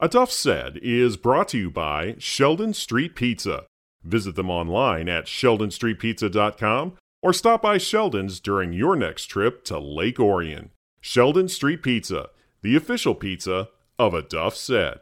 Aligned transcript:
A 0.00 0.08
Duff 0.08 0.30
Said 0.30 0.78
is 0.80 1.16
brought 1.16 1.48
to 1.48 1.58
you 1.58 1.70
by 1.70 2.14
Sheldon 2.20 2.72
Street 2.72 3.16
Pizza. 3.16 3.64
Visit 4.04 4.36
them 4.36 4.48
online 4.48 5.08
at 5.08 5.24
sheldonstreetpizza.com 5.24 6.92
or 7.20 7.32
stop 7.32 7.62
by 7.62 7.78
Sheldon's 7.78 8.38
during 8.38 8.72
your 8.72 8.94
next 8.94 9.24
trip 9.24 9.64
to 9.64 9.80
Lake 9.80 10.20
Orion. 10.20 10.70
Sheldon 11.00 11.48
Street 11.48 11.82
Pizza, 11.82 12.28
the 12.62 12.76
official 12.76 13.16
pizza 13.16 13.70
of 13.98 14.14
A 14.14 14.22
Duff 14.22 14.54
Said. 14.54 15.00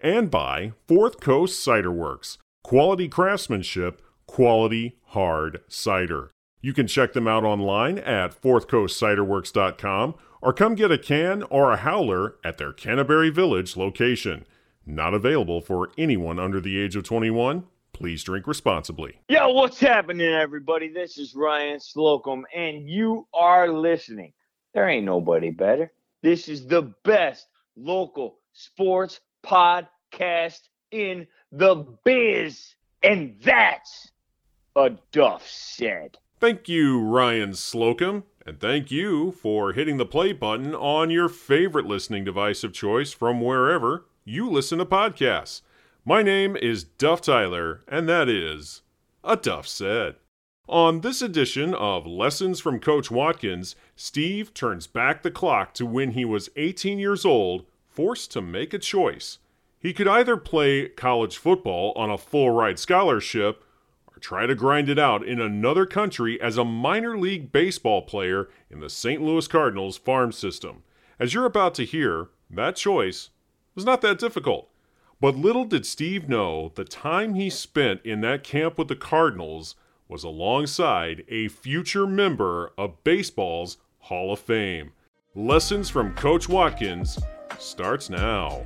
And 0.00 0.30
by 0.30 0.72
Fourth 0.88 1.20
Coast 1.20 1.62
Cider 1.62 1.92
Works, 1.92 2.38
quality 2.64 3.08
craftsmanship, 3.08 4.00
quality 4.26 4.96
hard 5.08 5.60
cider. 5.68 6.30
You 6.62 6.72
can 6.72 6.86
check 6.86 7.12
them 7.12 7.28
out 7.28 7.44
online 7.44 7.98
at 7.98 8.40
fourthcoastciderworks.com 8.40 10.14
or 10.40 10.52
come 10.52 10.74
get 10.74 10.90
a 10.90 10.98
can 10.98 11.42
or 11.44 11.72
a 11.72 11.76
howler 11.76 12.36
at 12.44 12.58
their 12.58 12.72
Canterbury 12.72 13.30
Village 13.30 13.76
location. 13.76 14.46
Not 14.86 15.14
available 15.14 15.60
for 15.60 15.90
anyone 15.98 16.38
under 16.38 16.60
the 16.60 16.78
age 16.78 16.96
of 16.96 17.04
21. 17.04 17.64
Please 17.92 18.24
drink 18.24 18.46
responsibly. 18.46 19.20
Yo, 19.28 19.50
what's 19.50 19.78
happening, 19.78 20.26
everybody? 20.26 20.88
This 20.88 21.18
is 21.18 21.34
Ryan 21.34 21.78
Slocum, 21.78 22.46
and 22.54 22.88
you 22.88 23.26
are 23.34 23.68
listening. 23.68 24.32
There 24.72 24.88
ain't 24.88 25.04
nobody 25.04 25.50
better. 25.50 25.92
This 26.22 26.48
is 26.48 26.66
the 26.66 26.94
best 27.04 27.46
local 27.76 28.38
sports 28.52 29.20
podcast 29.44 30.60
in 30.90 31.26
the 31.52 31.86
biz, 32.04 32.74
and 33.02 33.36
that's 33.42 34.10
a 34.76 34.90
Duff 35.12 35.46
said. 35.46 36.16
Thank 36.38 36.68
you, 36.68 37.00
Ryan 37.02 37.54
Slocum, 37.54 38.24
and 38.46 38.58
thank 38.58 38.90
you 38.90 39.32
for 39.32 39.72
hitting 39.72 39.96
the 39.96 40.06
play 40.06 40.32
button 40.32 40.74
on 40.74 41.10
your 41.10 41.28
favorite 41.28 41.86
listening 41.86 42.24
device 42.24 42.64
of 42.64 42.72
choice 42.72 43.12
from 43.12 43.40
wherever 43.40 44.06
you 44.24 44.48
listen 44.48 44.78
to 44.78 44.86
podcasts. 44.86 45.62
My 46.04 46.22
name 46.22 46.56
is 46.56 46.84
Duff 46.84 47.20
Tyler, 47.20 47.82
and 47.86 48.08
that 48.08 48.28
is 48.28 48.82
a 49.22 49.36
Duff 49.36 49.68
Said. 49.68 50.16
On 50.68 51.00
this 51.00 51.20
edition 51.20 51.74
of 51.74 52.06
Lessons 52.06 52.60
from 52.60 52.80
Coach 52.80 53.10
Watkins, 53.10 53.76
Steve 53.96 54.54
turns 54.54 54.86
back 54.86 55.22
the 55.22 55.30
clock 55.30 55.74
to 55.74 55.84
when 55.84 56.12
he 56.12 56.24
was 56.24 56.48
18 56.56 56.98
years 56.98 57.24
old, 57.24 57.66
forced 57.88 58.30
to 58.32 58.40
make 58.40 58.72
a 58.72 58.78
choice. 58.78 59.38
He 59.78 59.92
could 59.92 60.08
either 60.08 60.36
play 60.36 60.88
college 60.88 61.36
football 61.36 61.92
on 61.96 62.08
a 62.10 62.18
full 62.18 62.50
ride 62.50 62.78
scholarship 62.78 63.64
try 64.20 64.46
to 64.46 64.54
grind 64.54 64.88
it 64.88 64.98
out 64.98 65.26
in 65.26 65.40
another 65.40 65.86
country 65.86 66.40
as 66.40 66.56
a 66.56 66.64
minor 66.64 67.18
league 67.18 67.52
baseball 67.52 68.02
player 68.02 68.48
in 68.70 68.80
the 68.80 68.90
St. 68.90 69.20
Louis 69.22 69.46
Cardinals 69.48 69.96
farm 69.96 70.32
system. 70.32 70.82
As 71.18 71.34
you're 71.34 71.46
about 71.46 71.74
to 71.74 71.84
hear, 71.84 72.28
that 72.50 72.76
choice 72.76 73.30
was 73.74 73.84
not 73.84 74.00
that 74.02 74.18
difficult. 74.18 74.68
But 75.20 75.36
little 75.36 75.64
did 75.64 75.84
Steve 75.84 76.28
know 76.28 76.72
the 76.74 76.84
time 76.84 77.34
he 77.34 77.50
spent 77.50 78.00
in 78.04 78.22
that 78.22 78.42
camp 78.42 78.78
with 78.78 78.88
the 78.88 78.96
Cardinals 78.96 79.74
was 80.08 80.24
alongside 80.24 81.24
a 81.28 81.48
future 81.48 82.06
member 82.06 82.72
of 82.78 83.04
baseball's 83.04 83.76
Hall 83.98 84.32
of 84.32 84.38
Fame. 84.38 84.92
Lessons 85.34 85.90
from 85.90 86.14
Coach 86.14 86.48
Watkins 86.48 87.18
starts 87.58 88.10
now. 88.10 88.64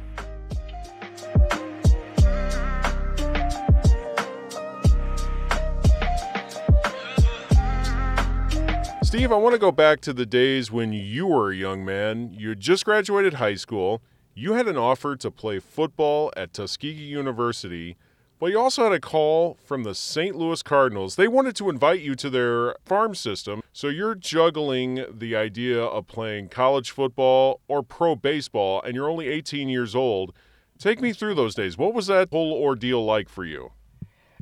Steve, 9.14 9.30
I 9.30 9.36
want 9.36 9.52
to 9.52 9.60
go 9.60 9.70
back 9.70 10.00
to 10.00 10.12
the 10.12 10.26
days 10.26 10.72
when 10.72 10.92
you 10.92 11.28
were 11.28 11.52
a 11.52 11.54
young 11.54 11.84
man. 11.84 12.32
You 12.32 12.56
just 12.56 12.84
graduated 12.84 13.34
high 13.34 13.54
school. 13.54 14.02
You 14.34 14.54
had 14.54 14.66
an 14.66 14.76
offer 14.76 15.14
to 15.14 15.30
play 15.30 15.60
football 15.60 16.32
at 16.36 16.52
Tuskegee 16.52 17.04
University, 17.04 17.96
but 18.40 18.46
you 18.46 18.58
also 18.58 18.82
had 18.82 18.92
a 18.92 18.98
call 18.98 19.56
from 19.64 19.84
the 19.84 19.94
St. 19.94 20.34
Louis 20.34 20.64
Cardinals. 20.64 21.14
They 21.14 21.28
wanted 21.28 21.54
to 21.54 21.70
invite 21.70 22.00
you 22.00 22.16
to 22.16 22.28
their 22.28 22.74
farm 22.84 23.14
system, 23.14 23.62
so 23.72 23.86
you're 23.86 24.16
juggling 24.16 25.04
the 25.08 25.36
idea 25.36 25.80
of 25.80 26.08
playing 26.08 26.48
college 26.48 26.90
football 26.90 27.60
or 27.68 27.84
pro 27.84 28.16
baseball, 28.16 28.82
and 28.82 28.96
you're 28.96 29.08
only 29.08 29.28
18 29.28 29.68
years 29.68 29.94
old. 29.94 30.34
Take 30.76 31.00
me 31.00 31.12
through 31.12 31.36
those 31.36 31.54
days. 31.54 31.78
What 31.78 31.94
was 31.94 32.08
that 32.08 32.30
whole 32.32 32.52
ordeal 32.52 33.04
like 33.04 33.28
for 33.28 33.44
you? 33.44 33.70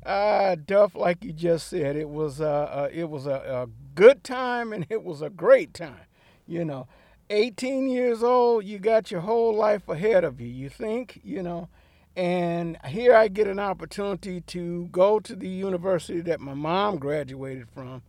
Uh, 0.04 0.56
Duff, 0.66 0.94
like 0.94 1.22
you 1.24 1.32
just 1.32 1.68
said, 1.68 1.94
it 1.96 2.08
was 2.08 2.40
uh, 2.40 2.44
uh 2.44 2.88
it 2.92 3.08
was 3.08 3.26
a, 3.26 3.34
a 3.34 3.68
good 3.94 4.24
time 4.24 4.72
and 4.72 4.86
it 4.88 5.04
was 5.04 5.22
a 5.22 5.30
great 5.30 5.74
time. 5.74 6.06
You 6.46 6.64
know, 6.64 6.88
18 7.30 7.88
years 7.88 8.22
old, 8.22 8.64
you 8.64 8.78
got 8.78 9.10
your 9.10 9.20
whole 9.20 9.54
life 9.54 9.88
ahead 9.88 10.24
of 10.24 10.40
you. 10.40 10.48
You 10.48 10.68
think, 10.68 11.20
you 11.22 11.42
know, 11.42 11.68
and 12.16 12.76
here 12.86 13.14
I 13.14 13.28
get 13.28 13.46
an 13.46 13.58
opportunity 13.58 14.40
to 14.42 14.88
go 14.88 15.20
to 15.20 15.34
the 15.34 15.48
university 15.48 16.20
that 16.22 16.40
my 16.40 16.54
mom 16.54 16.98
graduated 16.98 17.68
from, 17.70 18.02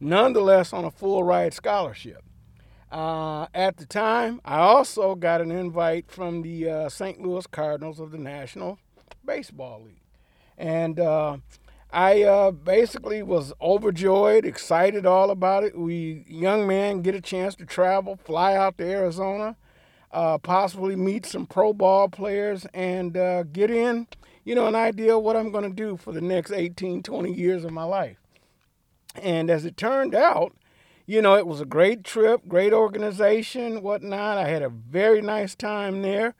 nonetheless 0.00 0.72
on 0.72 0.84
a 0.84 0.90
full 0.90 1.24
ride 1.24 1.54
scholarship. 1.54 2.22
Uh, 2.90 3.46
at 3.54 3.78
the 3.78 3.86
time, 3.86 4.40
I 4.44 4.58
also 4.58 5.14
got 5.14 5.40
an 5.40 5.50
invite 5.50 6.10
from 6.10 6.42
the 6.42 6.68
uh, 6.68 6.88
St. 6.88 7.20
Louis 7.20 7.46
Cardinals 7.46 7.98
of 7.98 8.10
the 8.10 8.18
National 8.18 8.78
Baseball 9.24 9.82
League. 9.84 10.01
And 10.58 11.00
uh, 11.00 11.38
I 11.92 12.22
uh, 12.22 12.50
basically 12.52 13.22
was 13.22 13.52
overjoyed, 13.60 14.46
excited 14.46 15.04
all 15.04 15.30
about 15.30 15.64
it. 15.64 15.76
We 15.76 16.24
young 16.26 16.66
men 16.66 17.02
get 17.02 17.14
a 17.14 17.20
chance 17.20 17.54
to 17.56 17.66
travel, 17.66 18.16
fly 18.16 18.54
out 18.54 18.78
to 18.78 18.84
Arizona, 18.84 19.56
uh, 20.10 20.38
possibly 20.38 20.96
meet 20.96 21.26
some 21.26 21.46
pro 21.46 21.72
ball 21.72 22.08
players, 22.08 22.66
and 22.72 23.16
uh, 23.16 23.42
get 23.44 23.70
in, 23.70 24.06
you 24.44 24.54
know, 24.54 24.66
an 24.66 24.74
idea 24.74 25.16
of 25.16 25.22
what 25.22 25.36
I'm 25.36 25.50
going 25.52 25.68
to 25.68 25.74
do 25.74 25.96
for 25.98 26.12
the 26.12 26.20
next 26.20 26.52
18, 26.52 27.02
20 27.02 27.32
years 27.32 27.64
of 27.64 27.72
my 27.72 27.84
life. 27.84 28.16
And 29.14 29.50
as 29.50 29.66
it 29.66 29.76
turned 29.76 30.14
out, 30.14 30.56
you 31.04 31.20
know, 31.20 31.34
it 31.34 31.46
was 31.46 31.60
a 31.60 31.66
great 31.66 32.04
trip, 32.04 32.48
great 32.48 32.72
organization, 32.72 33.82
whatnot. 33.82 34.38
I 34.38 34.48
had 34.48 34.62
a 34.62 34.70
very 34.70 35.20
nice 35.20 35.54
time 35.54 36.00
there, 36.00 36.34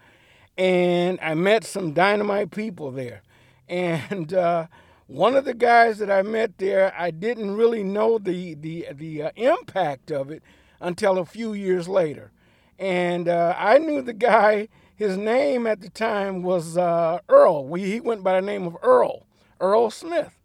and 0.56 1.18
I 1.20 1.34
met 1.34 1.64
some 1.64 1.92
dynamite 1.92 2.50
people 2.50 2.90
there. 2.90 3.22
And 3.68 4.32
uh, 4.34 4.66
one 5.06 5.36
of 5.36 5.44
the 5.44 5.54
guys 5.54 5.98
that 5.98 6.10
I 6.10 6.22
met 6.22 6.58
there, 6.58 6.94
I 6.96 7.10
didn't 7.10 7.54
really 7.56 7.82
know 7.82 8.18
the 8.18 8.54
the 8.54 8.88
the 8.92 9.24
uh, 9.24 9.30
impact 9.36 10.10
of 10.10 10.30
it 10.30 10.42
until 10.80 11.18
a 11.18 11.24
few 11.24 11.52
years 11.52 11.88
later, 11.88 12.32
and 12.78 13.28
uh, 13.28 13.54
I 13.56 13.78
knew 13.78 14.02
the 14.02 14.12
guy. 14.12 14.68
His 14.94 15.16
name 15.16 15.66
at 15.66 15.80
the 15.80 15.90
time 15.90 16.42
was 16.42 16.76
uh, 16.76 17.18
Earl. 17.28 17.66
We, 17.66 17.82
he 17.84 18.00
went 18.00 18.22
by 18.22 18.40
the 18.40 18.46
name 18.46 18.68
of 18.68 18.76
Earl, 18.82 19.26
Earl 19.58 19.90
Smith, 19.90 20.38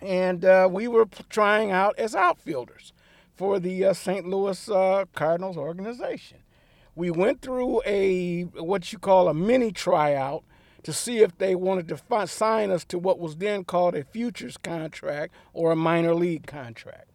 and 0.00 0.44
uh, 0.44 0.68
we 0.70 0.86
were 0.86 1.06
trying 1.28 1.72
out 1.72 1.98
as 1.98 2.14
outfielders 2.14 2.92
for 3.34 3.58
the 3.58 3.86
uh, 3.86 3.92
St. 3.92 4.26
Louis 4.26 4.66
Cardinals 5.14 5.56
organization. 5.56 6.38
We 6.94 7.10
went 7.10 7.42
through 7.42 7.82
a 7.84 8.42
what 8.42 8.92
you 8.92 8.98
call 8.98 9.28
a 9.28 9.34
mini 9.34 9.72
tryout 9.72 10.44
to 10.86 10.92
see 10.92 11.18
if 11.18 11.36
they 11.38 11.56
wanted 11.56 11.88
to 11.88 11.96
fi- 11.96 12.26
sign 12.26 12.70
us 12.70 12.84
to 12.84 12.96
what 12.96 13.18
was 13.18 13.34
then 13.38 13.64
called 13.64 13.96
a 13.96 14.04
futures 14.04 14.56
contract 14.56 15.34
or 15.52 15.72
a 15.72 15.76
minor 15.76 16.14
league 16.14 16.46
contract. 16.46 17.08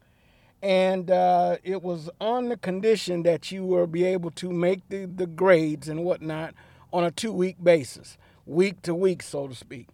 And 0.61 1.09
uh, 1.09 1.55
it 1.63 1.81
was 1.81 2.09
on 2.19 2.49
the 2.49 2.57
condition 2.57 3.23
that 3.23 3.49
you 3.49 3.63
will 3.63 3.87
be 3.87 4.03
able 4.03 4.29
to 4.31 4.51
make 4.51 4.81
the, 4.89 5.05
the 5.05 5.25
grades 5.25 5.87
and 5.87 6.03
whatnot 6.03 6.53
on 6.91 7.05
a 7.05 7.11
two 7.11 7.31
week 7.31 7.63
basis, 7.63 8.17
week 8.45 8.81
to 8.81 8.93
week, 8.93 9.23
so 9.23 9.47
to 9.47 9.55
speak. 9.55 9.87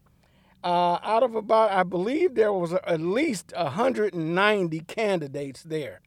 Uh, 0.63 0.97
out 1.03 1.21
of 1.21 1.35
about, 1.35 1.69
I 1.69 1.83
believe 1.83 2.33
there 2.33 2.51
was 2.51 2.73
at 2.73 2.99
least 2.99 3.53
190 3.55 4.79
candidates 4.87 5.61
there. 5.61 6.01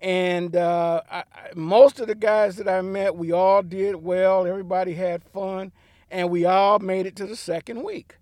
And 0.00 0.56
uh, 0.56 1.02
I, 1.08 1.22
most 1.54 2.00
of 2.00 2.08
the 2.08 2.16
guys 2.16 2.56
that 2.56 2.68
I 2.68 2.82
met, 2.82 3.14
we 3.14 3.30
all 3.30 3.62
did 3.62 3.94
well. 4.02 4.48
Everybody 4.48 4.94
had 4.94 5.22
fun 5.22 5.70
and 6.10 6.30
we 6.30 6.44
all 6.44 6.78
made 6.78 7.06
it 7.06 7.16
to 7.16 7.26
the 7.26 7.36
second 7.36 7.82
week. 7.82 8.16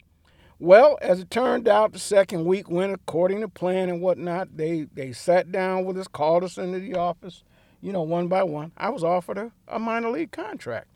Well, 0.59 0.97
as 1.03 1.19
it 1.19 1.31
turned 1.31 1.67
out, 1.67 1.93
the 1.93 1.99
second 1.99 2.45
week 2.45 2.71
went 2.71 2.93
according 2.95 3.41
to 3.41 3.49
plan 3.49 3.89
and 3.89 4.01
whatnot. 4.01 4.56
They 4.56 4.87
they 4.95 5.12
sat 5.12 5.51
down 5.51 5.85
with 5.85 5.99
us, 5.99 6.06
called 6.06 6.45
us 6.45 6.56
into 6.56 6.79
the 6.79 6.95
office, 6.95 7.43
you 7.81 7.93
know, 7.93 8.03
one 8.03 8.29
by 8.29 8.45
one. 8.45 8.71
I 8.77 8.91
was 8.91 9.03
offered 9.03 9.39
a, 9.39 9.53
a 9.67 9.81
minor 9.81 10.11
league 10.11 10.31
contract. 10.31 10.87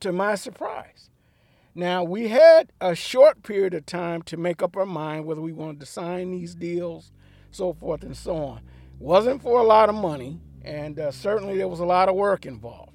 To 0.00 0.10
my 0.10 0.36
surprise. 0.36 1.10
Now 1.74 2.02
we 2.02 2.28
had 2.28 2.72
a 2.80 2.94
short 2.94 3.42
period 3.42 3.74
of 3.74 3.84
time 3.84 4.22
to 4.22 4.36
make 4.38 4.62
up 4.62 4.76
our 4.76 4.86
mind 4.86 5.26
whether 5.26 5.40
we 5.40 5.52
wanted 5.52 5.80
to 5.80 5.86
sign 5.86 6.30
these 6.30 6.54
deals, 6.54 7.12
so 7.50 7.74
forth 7.74 8.02
and 8.02 8.16
so 8.16 8.36
on. 8.36 8.60
Wasn't 8.98 9.42
for 9.42 9.58
a 9.58 9.64
lot 9.64 9.88
of 9.88 9.94
money, 9.94 10.40
and 10.62 10.98
uh, 10.98 11.10
certainly 11.10 11.58
there 11.58 11.68
was 11.68 11.80
a 11.80 11.84
lot 11.84 12.08
of 12.08 12.14
work 12.14 12.46
involved. 12.46 12.91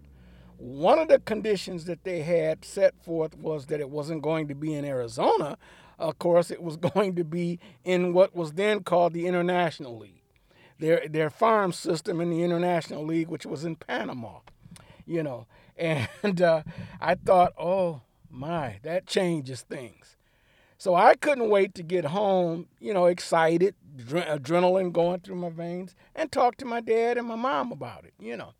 One 0.57 0.97
of 0.97 1.07
the 1.07 1.19
conditions 1.19 1.85
that 1.85 2.03
they 2.03 2.21
had 2.21 2.65
set 2.65 2.95
forth 3.03 3.37
was 3.37 3.67
that 3.67 3.79
it 3.79 3.89
wasn't 3.89 4.23
going 4.23 4.47
to 4.47 4.55
be 4.55 4.73
in 4.73 4.85
Arizona. 4.85 5.57
Of 5.99 6.17
course, 6.19 6.49
it 6.49 6.61
was 6.61 6.77
going 6.93 7.15
to 7.15 7.23
be 7.23 7.59
in 7.83 8.13
what 8.13 8.35
was 8.35 8.53
then 8.53 8.83
called 8.83 9.13
the 9.13 9.27
International 9.27 9.97
League, 9.97 10.23
their 10.79 11.07
their 11.07 11.29
farm 11.29 11.71
system 11.71 12.19
in 12.19 12.31
the 12.31 12.43
International 12.43 13.05
League, 13.05 13.27
which 13.27 13.45
was 13.45 13.65
in 13.65 13.75
Panama. 13.75 14.39
You 15.05 15.23
know, 15.23 15.45
and 15.77 16.41
uh, 16.41 16.63
I 16.99 17.15
thought, 17.15 17.53
oh, 17.57 18.01
my, 18.29 18.79
that 18.83 19.05
changes 19.05 19.61
things. 19.61 20.15
So 20.79 20.93
I 20.93 21.15
couldn't 21.15 21.49
wait 21.49 21.73
to 21.75 21.83
get 21.83 22.05
home, 22.05 22.67
you 22.79 22.93
know, 22.93 23.05
excited, 23.05 23.75
adrenaline 23.97 24.91
going 24.91 25.21
through 25.21 25.37
my 25.37 25.49
veins, 25.49 25.95
and 26.15 26.31
talk 26.31 26.57
to 26.57 26.65
my 26.65 26.81
dad 26.81 27.17
and 27.17 27.27
my 27.27 27.35
mom 27.35 27.71
about 27.71 28.05
it, 28.05 28.13
you 28.19 28.37
know. 28.37 28.53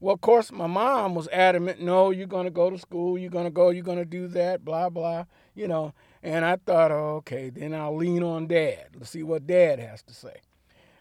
Well, 0.00 0.14
of 0.14 0.20
course, 0.20 0.52
my 0.52 0.68
mom 0.68 1.16
was 1.16 1.28
adamant, 1.28 1.80
no, 1.80 2.10
you're 2.10 2.28
going 2.28 2.44
to 2.44 2.50
go 2.50 2.70
to 2.70 2.78
school, 2.78 3.18
you're 3.18 3.30
going 3.30 3.46
to 3.46 3.50
go, 3.50 3.70
you're 3.70 3.82
going 3.82 3.98
to 3.98 4.04
do 4.04 4.28
that, 4.28 4.64
blah, 4.64 4.88
blah, 4.90 5.24
you 5.54 5.66
know. 5.66 5.92
And 6.22 6.44
I 6.44 6.56
thought, 6.56 6.92
oh, 6.92 7.16
okay, 7.16 7.50
then 7.50 7.74
I'll 7.74 7.96
lean 7.96 8.22
on 8.22 8.46
dad. 8.46 8.90
Let's 8.94 9.10
see 9.10 9.24
what 9.24 9.46
dad 9.46 9.80
has 9.80 10.02
to 10.02 10.14
say. 10.14 10.40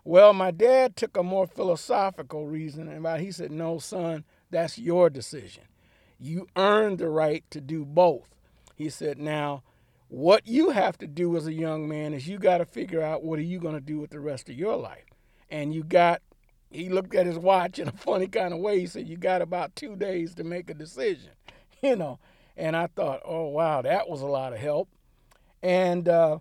Well, 0.04 0.34
my 0.34 0.52
dad 0.52 0.96
took 0.96 1.16
a 1.18 1.22
more 1.22 1.46
philosophical 1.46 2.48
reason, 2.48 2.88
and 2.88 3.22
he 3.22 3.32
said, 3.32 3.52
no, 3.52 3.78
son, 3.78 4.24
that's 4.50 4.80
your 4.80 5.10
decision. 5.10 5.64
You 6.20 6.48
earned 6.56 6.98
the 6.98 7.10
right 7.10 7.44
to 7.52 7.62
do 7.62 7.86
both. 7.86 8.34
He 8.76 8.90
said, 8.90 9.20
now, 9.20 9.64
what 10.08 10.48
you 10.48 10.70
have 10.70 10.98
to 11.00 11.08
do 11.08 11.36
as 11.36 11.46
a 11.46 11.54
young 11.54 11.88
man 11.88 12.14
is 12.14 12.28
you 12.28 12.40
got 12.40 12.60
to 12.60 12.66
figure 12.66 13.04
out 13.04 13.24
what 13.24 13.38
are 13.38 13.44
you 13.44 13.60
going 13.60 13.76
to 13.76 13.82
do 13.82 14.00
with 14.00 14.10
the 14.10 14.20
rest 14.20 14.50
of 14.50 14.56
your 14.56 14.78
life. 14.78 15.04
And 15.52 15.74
you 15.74 15.84
got, 15.84 16.22
he 16.70 16.90
looked 16.90 17.16
at 17.16 17.26
his 17.26 17.38
watch 17.38 17.80
in 17.80 17.88
a 17.88 17.92
funny 17.94 18.28
kind 18.28 18.54
of 18.54 18.60
way. 18.60 18.80
He 18.80 18.88
said, 18.88 19.08
you 19.08 19.18
got 19.18 19.42
about 19.42 19.76
two 19.76 19.96
days 19.96 20.36
to 20.36 20.44
make 20.44 20.70
a 20.70 20.74
decision, 20.74 21.32
you 21.82 21.96
know. 21.96 22.20
And 22.56 22.76
I 22.76 22.88
thought, 22.88 23.22
oh, 23.24 23.48
wow, 23.48 23.82
that 23.82 24.10
was 24.10 24.22
a 24.22 24.26
lot 24.26 24.54
of 24.54 24.60
help. 24.60 24.90
And 25.62 26.10
uh, 26.10 26.40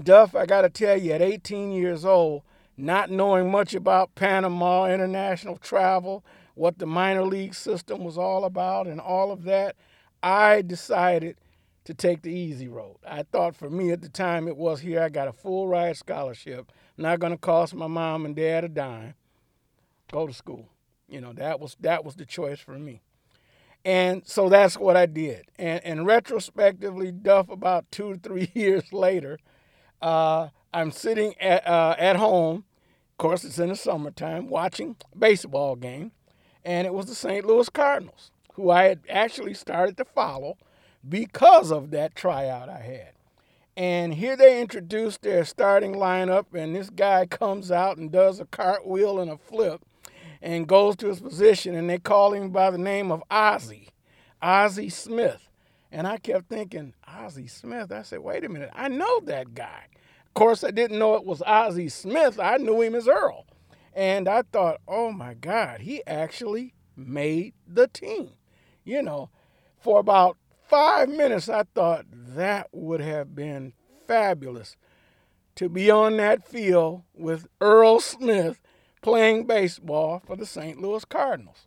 Duff, 0.00 0.34
I 0.34 0.46
got 0.46 0.62
to 0.62 0.70
tell 0.70 0.96
you, 0.96 1.12
at 1.12 1.22
18 1.22 1.72
years 1.72 2.04
old, 2.04 2.42
not 2.76 3.10
knowing 3.10 3.50
much 3.50 3.74
about 3.74 4.14
Panama, 4.14 4.86
international 4.86 5.56
travel, 5.56 6.24
what 6.54 6.78
the 6.78 6.86
minor 6.86 7.24
league 7.24 7.54
system 7.54 8.04
was 8.04 8.16
all 8.16 8.44
about, 8.44 8.86
and 8.86 9.00
all 9.00 9.32
of 9.32 9.44
that, 9.44 9.76
I 10.22 10.62
decided 10.62 11.36
to 11.84 11.94
take 11.94 12.22
the 12.22 12.32
easy 12.32 12.68
road. 12.68 12.96
I 13.06 13.24
thought 13.24 13.56
for 13.56 13.68
me 13.68 13.90
at 13.90 14.02
the 14.02 14.08
time 14.08 14.46
it 14.46 14.56
was 14.56 14.80
here, 14.80 15.02
I 15.02 15.08
got 15.08 15.28
a 15.28 15.32
full 15.32 15.66
ride 15.66 15.96
scholarship, 15.96 16.70
not 16.96 17.18
going 17.18 17.32
to 17.32 17.38
cost 17.38 17.74
my 17.74 17.88
mom 17.88 18.24
and 18.24 18.36
dad 18.36 18.64
a 18.64 18.68
dime. 18.68 19.14
Go 20.12 20.26
to 20.26 20.32
school. 20.32 20.68
You 21.08 21.20
know, 21.20 21.32
that 21.32 21.58
was 21.58 21.76
that 21.80 22.04
was 22.04 22.14
the 22.14 22.24
choice 22.24 22.60
for 22.60 22.78
me. 22.78 23.02
And 23.84 24.22
so 24.24 24.48
that's 24.48 24.76
what 24.76 24.96
I 24.96 25.06
did. 25.06 25.46
And, 25.56 25.84
and 25.84 26.06
retrospectively, 26.06 27.10
Duff, 27.10 27.48
about 27.48 27.90
two 27.90 28.14
to 28.14 28.18
three 28.20 28.50
years 28.54 28.92
later, 28.92 29.38
uh, 30.00 30.48
I'm 30.72 30.92
sitting 30.92 31.34
at, 31.40 31.66
uh, 31.66 31.96
at 31.98 32.16
home. 32.16 32.64
Of 33.10 33.18
course, 33.18 33.44
it's 33.44 33.58
in 33.58 33.70
the 33.70 33.76
summertime, 33.76 34.48
watching 34.48 34.96
a 35.12 35.18
baseball 35.18 35.74
game. 35.76 36.12
And 36.64 36.86
it 36.86 36.94
was 36.94 37.06
the 37.06 37.14
St. 37.14 37.44
Louis 37.44 37.68
Cardinals, 37.68 38.30
who 38.54 38.70
I 38.70 38.84
had 38.84 39.00
actually 39.08 39.54
started 39.54 39.96
to 39.96 40.04
follow 40.04 40.58
because 41.08 41.72
of 41.72 41.90
that 41.90 42.14
tryout 42.14 42.68
I 42.68 42.80
had. 42.80 43.12
And 43.76 44.14
here 44.14 44.36
they 44.36 44.60
introduced 44.60 45.22
their 45.22 45.44
starting 45.44 45.94
lineup, 45.94 46.46
and 46.54 46.76
this 46.76 46.90
guy 46.90 47.26
comes 47.26 47.72
out 47.72 47.96
and 47.96 48.12
does 48.12 48.38
a 48.38 48.44
cartwheel 48.44 49.18
and 49.18 49.30
a 49.30 49.38
flip 49.38 49.82
and 50.42 50.66
goes 50.66 50.96
to 50.96 51.06
his 51.06 51.20
position, 51.20 51.74
and 51.74 51.88
they 51.88 51.98
call 51.98 52.34
him 52.34 52.50
by 52.50 52.70
the 52.70 52.78
name 52.78 53.12
of 53.12 53.22
Ozzie, 53.30 53.88
Ozzie 54.42 54.90
Smith. 54.90 55.48
And 55.92 56.06
I 56.06 56.16
kept 56.16 56.48
thinking, 56.48 56.94
Ozzie 57.06 57.46
Smith? 57.46 57.92
I 57.92 58.02
said, 58.02 58.18
wait 58.20 58.44
a 58.44 58.48
minute, 58.48 58.70
I 58.72 58.88
know 58.88 59.20
that 59.20 59.54
guy. 59.54 59.86
Of 60.26 60.34
course, 60.34 60.64
I 60.64 60.70
didn't 60.70 60.98
know 60.98 61.14
it 61.14 61.24
was 61.24 61.42
Ozzie 61.42 61.90
Smith. 61.90 62.40
I 62.40 62.56
knew 62.56 62.80
him 62.80 62.94
as 62.94 63.06
Earl. 63.06 63.46
And 63.94 64.26
I 64.26 64.42
thought, 64.42 64.80
oh 64.88 65.12
my 65.12 65.34
God, 65.34 65.80
he 65.80 66.02
actually 66.06 66.74
made 66.96 67.52
the 67.66 67.86
team. 67.86 68.30
You 68.84 69.02
know, 69.02 69.30
for 69.78 70.00
about 70.00 70.38
five 70.66 71.08
minutes, 71.10 71.48
I 71.50 71.64
thought 71.74 72.06
that 72.10 72.68
would 72.72 73.00
have 73.00 73.34
been 73.34 73.74
fabulous 74.08 74.76
to 75.56 75.68
be 75.68 75.90
on 75.90 76.16
that 76.16 76.48
field 76.48 77.02
with 77.14 77.46
Earl 77.60 78.00
Smith 78.00 78.58
playing 79.02 79.46
baseball 79.46 80.22
for 80.24 80.36
the 80.36 80.46
St. 80.46 80.80
Louis 80.80 81.04
Cardinals. 81.04 81.66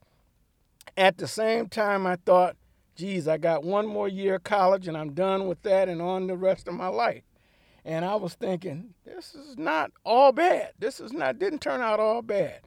At 0.98 1.18
the 1.18 1.28
same 1.28 1.68
time, 1.68 2.08
I 2.08 2.16
thought, 2.16 2.56
geez, 2.96 3.28
I 3.28 3.38
got 3.38 3.64
one 3.64 3.86
more 3.86 4.08
year 4.08 4.36
of 4.36 4.44
college 4.44 4.88
and 4.88 4.98
I'm 4.98 5.14
done 5.14 5.48
with 5.48 5.62
that 5.64 5.90
and 5.90 6.02
on 6.02 6.28
the 6.28 6.38
rest 6.38 6.68
of 6.68 6.74
my 6.74 6.88
life. 6.88 7.24
And 7.84 8.04
I 8.04 8.16
was 8.16 8.34
thinking, 8.34 8.96
this 9.06 9.36
is 9.36 9.58
not 9.58 9.92
all 10.04 10.32
bad. 10.32 10.72
This 10.80 11.00
is 11.00 11.14
not 11.14 11.38
didn't 11.38 11.60
turn 11.60 11.82
out 11.82 12.00
all 12.00 12.24
bad. 12.24 12.62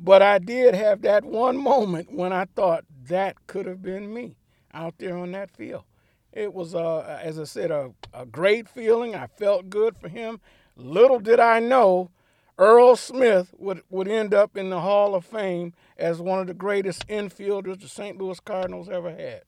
But 0.00 0.22
I 0.22 0.38
did 0.38 0.74
have 0.74 1.02
that 1.02 1.24
one 1.24 1.56
moment 1.56 2.12
when 2.12 2.32
I 2.32 2.46
thought 2.56 2.84
that 3.08 3.46
could 3.46 3.66
have 3.66 3.82
been 3.82 4.14
me 4.14 4.36
out 4.72 4.94
there 4.98 5.16
on 5.16 5.32
that 5.32 5.50
field. 5.50 5.84
It 6.32 6.54
was, 6.54 6.74
uh, 6.74 7.20
as 7.22 7.38
I 7.38 7.44
said, 7.44 7.70
a, 7.70 7.92
a 8.14 8.24
great 8.24 8.68
feeling. 8.68 9.14
I 9.14 9.26
felt 9.26 9.68
good 9.68 9.98
for 9.98 10.08
him. 10.08 10.40
Little 10.76 11.20
did 11.20 11.38
I 11.38 11.60
know 11.60 12.10
Earl 12.58 12.96
Smith 12.96 13.54
would, 13.58 13.82
would 13.90 14.08
end 14.08 14.34
up 14.34 14.56
in 14.56 14.70
the 14.70 14.80
Hall 14.80 15.14
of 15.14 15.24
Fame 15.24 15.72
as 15.96 16.20
one 16.20 16.40
of 16.40 16.46
the 16.46 16.54
greatest 16.54 17.06
infielders 17.08 17.80
the 17.80 17.88
St. 17.88 18.18
Louis 18.18 18.38
Cardinals 18.40 18.88
ever 18.88 19.10
had. 19.10 19.42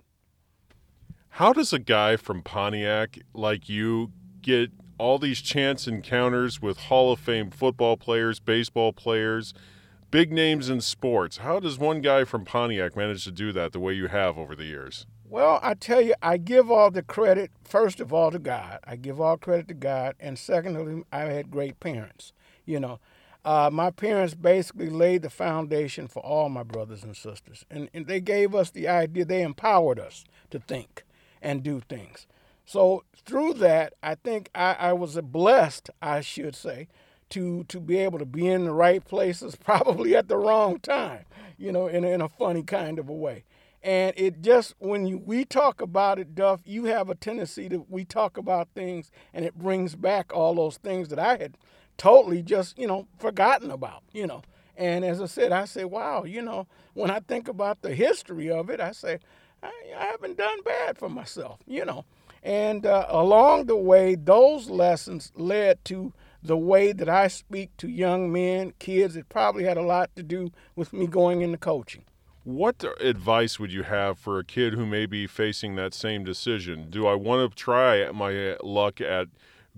How 1.31 1.53
does 1.53 1.73
a 1.73 1.79
guy 1.79 2.17
from 2.17 2.43
Pontiac 2.43 3.19
like 3.35 3.69
you 3.69 4.13
get 4.41 4.71
all 4.99 5.19
these 5.19 5.41
chance 5.41 5.87
encounters 5.89 6.63
with 6.63 6.79
Hall 6.79 7.13
of 7.13 7.19
Fame 7.19 7.51
football 7.51 7.97
players, 7.97 8.39
baseball 8.39 8.93
players, 8.93 9.53
big 10.11 10.33
names 10.33 10.71
in 10.71 10.81
sports? 10.81 11.39
How 11.39 11.59
does 11.61 11.79
one 11.79 12.01
guy 12.01 12.25
from 12.25 12.45
Pontiac 12.45 12.97
manage 12.97 13.25
to 13.25 13.33
do 13.33 13.53
that 13.53 13.73
the 13.73 13.81
way 13.81 13.93
you 13.93 14.07
have 14.07 14.39
over 14.39 14.55
the 14.55 14.65
years? 14.65 15.07
Well, 15.29 15.59
I 15.63 15.75
tell 15.75 16.01
you, 16.01 16.15
I 16.23 16.37
give 16.37 16.71
all 16.71 16.93
the 16.93 17.03
credit, 17.03 17.51
first 17.65 17.99
of 17.99 18.13
all, 18.13 18.31
to 18.31 18.39
God. 18.39 18.79
I 18.85 18.95
give 18.95 19.21
all 19.21 19.37
credit 19.37 19.67
to 19.69 19.75
God. 19.75 20.15
And 20.21 20.39
secondly, 20.39 21.03
I 21.11 21.23
had 21.23 21.51
great 21.51 21.81
parents. 21.81 22.33
You 22.65 22.81
know, 22.81 23.01
uh, 23.45 23.69
my 23.73 23.91
parents 23.91 24.35
basically 24.35 24.89
laid 24.89 25.23
the 25.23 25.31
foundation 25.31 26.09
for 26.09 26.21
all 26.21 26.49
my 26.49 26.63
brothers 26.63 27.05
and 27.05 27.17
sisters. 27.17 27.65
And, 27.71 27.91
and 27.93 28.07
they 28.07 28.21
gave 28.21 28.55
us 28.55 28.71
the 28.71 28.89
idea, 28.89 29.25
they 29.25 29.43
empowered 29.43 30.01
us 30.01 30.25
to 30.51 30.59
think 30.59 31.05
and 31.43 31.63
do 31.63 31.81
things. 31.81 32.27
So 32.65 33.05
through 33.27 33.55
that, 33.55 33.93
I 34.03 34.15
think 34.15 34.49
I, 34.55 34.75
I 34.79 34.93
was 34.95 35.21
blessed, 35.21 35.91
I 36.01 36.23
should 36.23 36.57
say, 36.57 36.89
to 37.31 37.65
to 37.65 37.81
be 37.81 37.99
able 37.99 38.19
to 38.19 38.27
be 38.27 38.47
in 38.47 38.65
the 38.65 38.73
right 38.73 39.05
places, 39.05 39.57
probably 39.65 40.17
at 40.17 40.29
the 40.29 40.37
wrong 40.39 40.79
time, 40.81 41.25
you 41.59 41.73
know, 41.73 41.87
in, 41.87 42.05
in 42.05 42.23
a 42.23 42.29
funny 42.29 42.63
kind 42.63 42.99
of 42.99 43.09
a 43.09 43.13
way. 43.13 43.45
And 43.83 44.15
it 44.17 44.41
just 44.41 44.75
when 44.79 45.07
you 45.07 45.19
we 45.19 45.45
talk 45.45 45.83
about 45.83 46.19
it, 46.19 46.35
Duff, 46.35 46.61
you 46.65 46.85
have 46.85 47.11
a 47.11 47.15
tendency 47.15 47.69
to 47.69 47.85
we 47.91 48.07
talk 48.07 48.39
about 48.39 48.69
things 48.75 49.11
and 49.35 49.45
it 49.45 49.59
brings 49.59 49.95
back 49.95 50.33
all 50.33 50.55
those 50.55 50.79
things 50.79 51.09
that 51.09 51.19
I 51.19 51.37
had 51.37 51.59
totally 51.97 52.43
just, 52.43 52.79
you 52.79 52.87
know, 52.87 53.07
forgotten 53.19 53.71
about, 53.71 54.03
you 54.13 54.27
know. 54.27 54.43
And 54.77 55.05
as 55.05 55.21
I 55.21 55.27
said, 55.27 55.53
I 55.53 55.67
say, 55.67 55.85
wow, 55.85 56.25
you 56.25 56.43
know, 56.43 56.67
when 56.95 57.11
I 57.11 57.21
think 57.21 57.49
about 57.49 57.83
the 57.83 57.95
history 57.95 58.51
of 58.51 58.71
it, 58.71 58.81
I 58.81 58.93
say, 58.93 59.19
I, 59.63 59.71
I 59.97 60.07
haven't 60.07 60.37
done 60.37 60.63
bad 60.65 60.99
for 60.99 61.09
myself, 61.09 61.61
you 61.67 61.85
know. 61.85 62.05
And 62.43 62.85
uh, 62.85 63.07
along 63.09 63.67
the 63.67 63.77
way, 63.77 64.17
those 64.17 64.69
lessons 64.69 65.33
led 65.37 65.85
to 65.87 66.13
the 66.43 66.57
way 66.59 66.93
that 66.93 67.09
I 67.09 67.29
speak 67.29 67.75
to 67.79 67.89
young 67.89 68.31
men, 68.31 68.75
kids. 68.79 69.17
It 69.17 69.29
probably 69.31 69.65
had 69.65 69.79
a 69.79 69.83
lot 69.83 70.15
to 70.17 70.23
do 70.23 70.51
with 70.77 70.93
me 70.93 71.07
going 71.07 71.41
into 71.41 71.57
coaching. 71.57 72.05
What 72.45 72.85
advice 73.01 73.59
would 73.59 73.73
you 73.73 73.85
have 73.85 74.19
for 74.19 74.39
a 74.39 74.45
kid 74.45 74.75
who 74.75 74.85
may 74.85 75.07
be 75.07 75.27
facing 75.27 75.77
that 75.77 75.95
same 75.95 76.23
decision? 76.25 76.91
Do 76.91 77.07
I 77.07 77.15
want 77.15 77.51
to 77.51 77.57
try 77.57 78.11
my 78.13 78.59
luck 78.63 79.01
at 79.01 79.29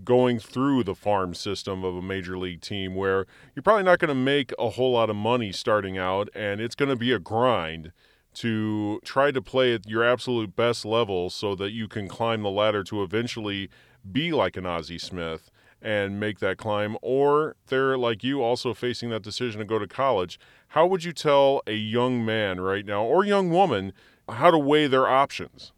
going 0.04 0.38
through 0.38 0.84
the 0.84 0.94
farm 0.94 1.34
system 1.34 1.84
of 1.84 1.96
a 1.96 2.02
major 2.02 2.36
league 2.36 2.60
team 2.60 2.94
where 2.94 3.26
you're 3.54 3.62
probably 3.62 3.82
not 3.82 3.98
going 3.98 4.08
to 4.08 4.14
make 4.14 4.52
a 4.58 4.70
whole 4.70 4.92
lot 4.92 5.10
of 5.10 5.16
money 5.16 5.52
starting 5.52 5.96
out 5.96 6.28
and 6.34 6.60
it's 6.60 6.74
going 6.74 6.90
to 6.90 6.96
be 6.96 7.12
a 7.12 7.18
grind? 7.18 7.92
to 8.36 9.00
try 9.02 9.30
to 9.30 9.40
play 9.40 9.72
at 9.72 9.88
your 9.88 10.04
absolute 10.04 10.54
best 10.54 10.84
level 10.84 11.30
so 11.30 11.54
that 11.54 11.72
you 11.72 11.88
can 11.88 12.06
climb 12.06 12.42
the 12.42 12.50
ladder 12.50 12.84
to 12.84 13.02
eventually 13.02 13.70
be 14.12 14.30
like 14.30 14.58
an 14.58 14.66
Ozzie 14.66 14.98
Smith 14.98 15.50
and 15.80 16.20
make 16.20 16.38
that 16.40 16.58
climb, 16.58 16.98
or 17.00 17.56
they're 17.68 17.96
like 17.96 18.22
you 18.22 18.42
also 18.42 18.74
facing 18.74 19.08
that 19.08 19.22
decision 19.22 19.60
to 19.60 19.64
go 19.64 19.78
to 19.78 19.86
college. 19.86 20.38
How 20.68 20.86
would 20.86 21.02
you 21.02 21.14
tell 21.14 21.62
a 21.66 21.74
young 21.74 22.24
man 22.26 22.60
right 22.60 22.84
now 22.84 23.04
or 23.04 23.24
young 23.24 23.48
woman 23.48 23.92
how 24.28 24.50
to 24.50 24.58
weigh 24.58 24.86
their 24.86 25.06
options? 25.06 25.72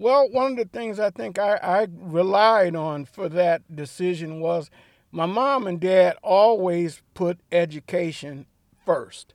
Well, 0.00 0.30
one 0.30 0.52
of 0.52 0.56
the 0.58 0.64
things 0.64 1.00
I 1.00 1.10
think 1.10 1.40
I, 1.40 1.56
I 1.56 1.88
relied 1.92 2.76
on 2.76 3.04
for 3.04 3.28
that 3.30 3.74
decision 3.74 4.38
was 4.38 4.70
my 5.10 5.26
mom 5.26 5.66
and 5.66 5.80
dad 5.80 6.16
always 6.22 7.02
put 7.14 7.40
education 7.50 8.46
first. 8.86 9.34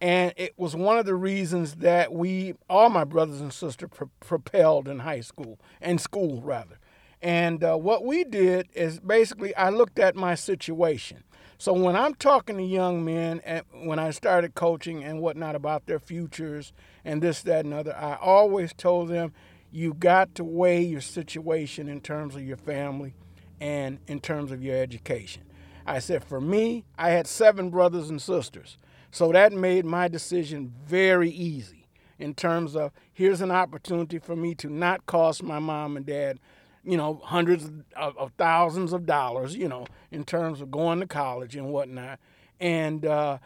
And 0.00 0.32
it 0.38 0.54
was 0.56 0.74
one 0.74 0.96
of 0.96 1.04
the 1.04 1.14
reasons 1.14 1.74
that 1.76 2.14
we, 2.14 2.54
all 2.70 2.88
my 2.88 3.04
brothers 3.04 3.42
and 3.42 3.52
sisters, 3.52 3.90
pro- 3.94 4.10
propelled 4.20 4.88
in 4.88 5.00
high 5.00 5.20
school, 5.20 5.58
and 5.82 6.00
school 6.00 6.40
rather. 6.40 6.78
And 7.20 7.62
uh, 7.62 7.76
what 7.76 8.02
we 8.02 8.24
did 8.24 8.68
is 8.72 9.00
basically, 9.00 9.54
I 9.54 9.68
looked 9.68 9.98
at 9.98 10.16
my 10.16 10.34
situation. 10.34 11.24
So 11.58 11.74
when 11.74 11.94
I'm 11.94 12.14
talking 12.14 12.56
to 12.56 12.62
young 12.62 13.04
men, 13.04 13.42
and 13.44 13.64
when 13.82 13.98
I 13.98 14.12
started 14.12 14.54
coaching 14.54 15.04
and 15.04 15.20
whatnot 15.20 15.54
about 15.54 15.84
their 15.84 15.98
futures 15.98 16.72
and 17.04 17.20
this, 17.20 17.42
that, 17.42 17.66
and 17.66 17.74
other, 17.74 17.94
I 17.94 18.16
always 18.16 18.72
told 18.72 19.10
them, 19.10 19.34
you 19.70 19.94
got 19.94 20.34
to 20.36 20.44
weigh 20.44 20.82
your 20.82 21.00
situation 21.00 21.88
in 21.88 22.00
terms 22.00 22.34
of 22.34 22.42
your 22.42 22.56
family 22.56 23.14
and 23.60 23.98
in 24.06 24.20
terms 24.20 24.50
of 24.52 24.62
your 24.62 24.76
education. 24.76 25.42
I 25.86 25.98
said, 25.98 26.24
for 26.24 26.40
me, 26.40 26.84
I 26.98 27.10
had 27.10 27.26
seven 27.26 27.70
brothers 27.70 28.10
and 28.10 28.20
sisters. 28.20 28.78
So 29.10 29.32
that 29.32 29.52
made 29.52 29.84
my 29.84 30.08
decision 30.08 30.72
very 30.86 31.30
easy 31.30 31.88
in 32.18 32.34
terms 32.34 32.76
of 32.76 32.92
here's 33.12 33.40
an 33.40 33.50
opportunity 33.50 34.18
for 34.18 34.36
me 34.36 34.54
to 34.56 34.68
not 34.68 35.06
cost 35.06 35.42
my 35.42 35.58
mom 35.58 35.96
and 35.96 36.06
dad, 36.06 36.38
you 36.84 36.96
know, 36.96 37.20
hundreds 37.24 37.70
of, 37.96 38.16
of 38.16 38.32
thousands 38.38 38.92
of 38.92 39.06
dollars, 39.06 39.56
you 39.56 39.68
know, 39.68 39.86
in 40.10 40.24
terms 40.24 40.60
of 40.60 40.70
going 40.70 41.00
to 41.00 41.06
college 41.06 41.56
and 41.56 41.68
whatnot, 41.72 42.20
and 42.60 43.06
uh, 43.06 43.38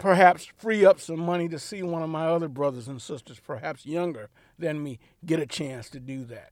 perhaps 0.00 0.48
free 0.56 0.84
up 0.84 0.98
some 0.98 1.20
money 1.20 1.48
to 1.48 1.58
see 1.58 1.82
one 1.82 2.02
of 2.02 2.08
my 2.08 2.26
other 2.26 2.48
brothers 2.48 2.88
and 2.88 3.00
sisters, 3.00 3.38
perhaps 3.38 3.86
younger 3.86 4.30
than 4.58 4.82
me, 4.82 4.98
get 5.24 5.38
a 5.38 5.46
chance 5.46 5.90
to 5.90 6.00
do 6.00 6.24
that. 6.24 6.50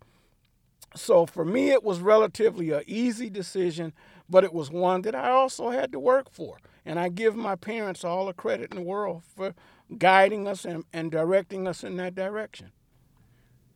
So 0.95 1.27
for 1.27 1.45
me, 1.45 1.71
it 1.71 1.83
was 1.83 2.01
relatively 2.01 2.71
an 2.71 2.83
easy 2.87 3.29
decision, 3.29 3.93
but 4.29 4.45
it 4.45 4.53
was 4.53 4.71
one 4.71 5.03
that 5.03 5.15
I 5.15 5.31
also 5.31 5.71
had 5.71 5.93
to 5.93 5.99
work 5.99 6.31
for. 6.31 6.59
And 6.85 6.99
I 6.99 7.09
give 7.09 7.35
my 7.35 7.57
parents 7.57 8.05
all 8.05 8.27
the 8.27 8.33
credit 8.33 8.71
in 8.71 8.77
the 8.77 8.83
world 8.83 9.23
for 9.35 9.55
guiding 9.97 10.47
us 10.47 10.65
and, 10.65 10.85
and 10.93 11.11
directing 11.11 11.67
us 11.67 11.83
in 11.83 11.97
that 11.97 12.15
direction. 12.15 12.73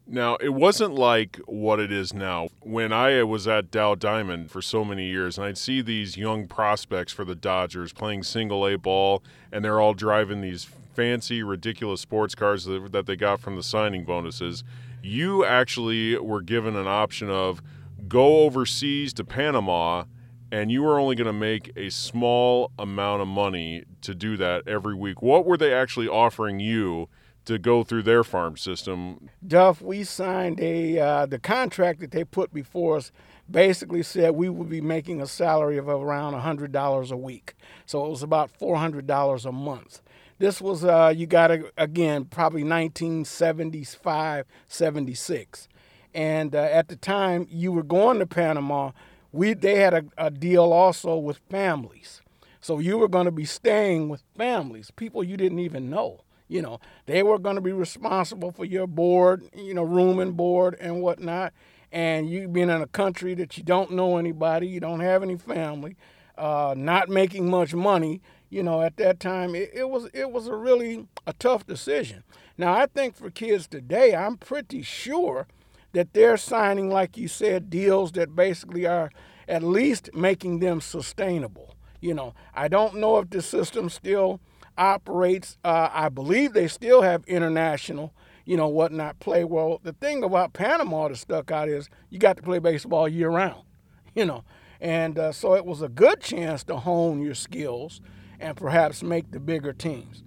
Now, 0.06 0.36
it 0.36 0.50
wasn't 0.50 0.94
like 0.94 1.40
what 1.46 1.78
it 1.78 1.92
is 1.92 2.12
now. 2.12 2.48
When 2.60 2.92
I 2.92 3.22
was 3.22 3.46
at 3.46 3.70
Dow 3.70 3.94
Diamond 3.94 4.50
for 4.50 4.60
so 4.60 4.84
many 4.84 5.06
years, 5.06 5.38
and 5.38 5.46
I'd 5.46 5.58
see 5.58 5.80
these 5.80 6.16
young 6.16 6.48
prospects 6.48 7.12
for 7.12 7.24
the 7.24 7.34
Dodgers 7.34 7.92
playing 7.92 8.24
single 8.24 8.66
A 8.66 8.76
ball, 8.76 9.22
and 9.52 9.64
they're 9.64 9.80
all 9.80 9.94
driving 9.94 10.40
these 10.40 10.64
fancy, 10.64 11.42
ridiculous 11.42 12.00
sports 12.00 12.34
cars 12.34 12.64
that, 12.64 13.04
they 13.06 13.16
got 13.16 13.40
from 13.40 13.56
the 13.56 13.62
signing 13.62 14.04
bonuses. 14.04 14.64
You 15.02 15.44
actually 15.44 16.18
were 16.18 16.42
given 16.42 16.76
an 16.76 16.86
option 16.86 17.30
of 17.30 17.62
go 18.08 18.40
overseas 18.40 19.12
to 19.14 19.24
Panama 19.24 20.04
and 20.52 20.70
you 20.70 20.82
were 20.82 21.00
only 21.00 21.16
going 21.16 21.26
to 21.26 21.32
make 21.32 21.72
a 21.76 21.88
small 21.88 22.70
amount 22.78 23.22
of 23.22 23.26
money 23.26 23.84
to 24.02 24.14
do 24.14 24.36
that 24.36 24.68
every 24.68 24.94
week. 24.94 25.22
What 25.22 25.46
were 25.46 25.56
they 25.56 25.72
actually 25.72 26.08
offering 26.08 26.60
you 26.60 27.08
to 27.44 27.58
go 27.58 27.82
through 27.84 28.02
their 28.02 28.24
farm 28.24 28.56
system? 28.56 29.30
Duff, 29.46 29.80
we 29.80 30.04
signed 30.04 30.60
a 30.60 30.98
uh, 30.98 31.26
the 31.26 31.38
contract 31.38 32.00
that 32.00 32.10
they 32.10 32.24
put 32.24 32.52
before 32.52 32.96
us. 32.96 33.12
Basically 33.50 34.02
said 34.02 34.30
we 34.30 34.48
would 34.48 34.70
be 34.70 34.80
making 34.80 35.20
a 35.20 35.26
salary 35.26 35.76
of 35.76 35.88
around 35.88 36.34
hundred 36.34 36.72
dollars 36.72 37.10
a 37.10 37.16
week, 37.16 37.54
so 37.84 38.06
it 38.06 38.08
was 38.08 38.22
about 38.22 38.50
four 38.50 38.76
hundred 38.76 39.06
dollars 39.06 39.44
a 39.44 39.52
month. 39.52 40.00
This 40.38 40.60
was 40.60 40.84
uh, 40.84 41.12
you 41.14 41.26
got 41.26 41.48
to 41.48 41.70
again 41.76 42.24
probably 42.24 42.62
1975, 42.62 44.46
76, 44.68 45.68
and 46.14 46.54
uh, 46.54 46.58
at 46.58 46.88
the 46.88 46.96
time 46.96 47.46
you 47.50 47.72
were 47.72 47.82
going 47.82 48.20
to 48.20 48.26
Panama 48.26 48.92
we 49.32 49.54
they 49.54 49.76
had 49.76 49.94
a, 49.94 50.04
a 50.18 50.30
deal 50.30 50.72
also 50.72 51.16
with 51.16 51.40
families. 51.50 52.20
So 52.60 52.78
you 52.78 52.98
were 52.98 53.08
going 53.08 53.24
to 53.24 53.32
be 53.32 53.44
staying 53.44 54.08
with 54.08 54.22
families, 54.36 54.92
people 54.94 55.24
you 55.24 55.36
didn't 55.36 55.58
even 55.58 55.90
know. 55.90 56.20
You 56.52 56.60
know, 56.60 56.80
they 57.06 57.22
were 57.22 57.38
going 57.38 57.54
to 57.54 57.62
be 57.62 57.72
responsible 57.72 58.52
for 58.52 58.66
your 58.66 58.86
board, 58.86 59.42
you 59.56 59.72
know, 59.72 59.82
room 59.82 60.18
and 60.18 60.36
board 60.36 60.76
and 60.78 61.00
whatnot. 61.00 61.54
And 61.90 62.28
you 62.28 62.46
being 62.46 62.68
in 62.68 62.82
a 62.82 62.86
country 62.86 63.34
that 63.36 63.56
you 63.56 63.64
don't 63.64 63.92
know 63.92 64.18
anybody, 64.18 64.66
you 64.66 64.78
don't 64.78 65.00
have 65.00 65.22
any 65.22 65.38
family, 65.38 65.96
uh, 66.36 66.74
not 66.76 67.08
making 67.08 67.48
much 67.48 67.74
money. 67.74 68.20
You 68.50 68.62
know, 68.62 68.82
at 68.82 68.98
that 68.98 69.18
time, 69.18 69.54
it, 69.54 69.70
it 69.72 69.88
was 69.88 70.10
it 70.12 70.30
was 70.30 70.46
a 70.46 70.54
really 70.54 71.06
a 71.26 71.32
tough 71.32 71.66
decision. 71.66 72.22
Now, 72.58 72.74
I 72.74 72.84
think 72.84 73.16
for 73.16 73.30
kids 73.30 73.66
today, 73.66 74.14
I'm 74.14 74.36
pretty 74.36 74.82
sure 74.82 75.46
that 75.92 76.12
they're 76.12 76.36
signing, 76.36 76.90
like 76.90 77.16
you 77.16 77.28
said, 77.28 77.70
deals 77.70 78.12
that 78.12 78.36
basically 78.36 78.86
are 78.86 79.10
at 79.48 79.62
least 79.62 80.10
making 80.12 80.58
them 80.58 80.82
sustainable. 80.82 81.76
You 82.02 82.12
know, 82.12 82.34
I 82.54 82.68
don't 82.68 82.96
know 82.96 83.16
if 83.18 83.30
the 83.30 83.40
system 83.40 83.88
still 83.88 84.38
operates. 84.78 85.58
Uh, 85.64 85.88
I 85.92 86.08
believe 86.08 86.52
they 86.52 86.68
still 86.68 87.02
have 87.02 87.24
international, 87.26 88.12
you 88.44 88.56
know, 88.56 88.68
whatnot 88.68 89.20
play. 89.20 89.44
Well, 89.44 89.80
the 89.82 89.92
thing 89.92 90.22
about 90.22 90.52
Panama 90.52 91.08
that 91.08 91.16
stuck 91.16 91.50
out 91.50 91.68
is 91.68 91.88
you 92.10 92.18
got 92.18 92.36
to 92.36 92.42
play 92.42 92.58
baseball 92.58 93.08
year 93.08 93.30
round, 93.30 93.62
you 94.14 94.24
know, 94.24 94.44
and 94.80 95.18
uh, 95.18 95.32
so 95.32 95.54
it 95.54 95.64
was 95.66 95.82
a 95.82 95.88
good 95.88 96.20
chance 96.20 96.64
to 96.64 96.76
hone 96.76 97.22
your 97.22 97.34
skills 97.34 98.00
and 98.40 98.56
perhaps 98.56 99.02
make 99.02 99.30
the 99.30 99.40
bigger 99.40 99.72
teams. 99.72 100.24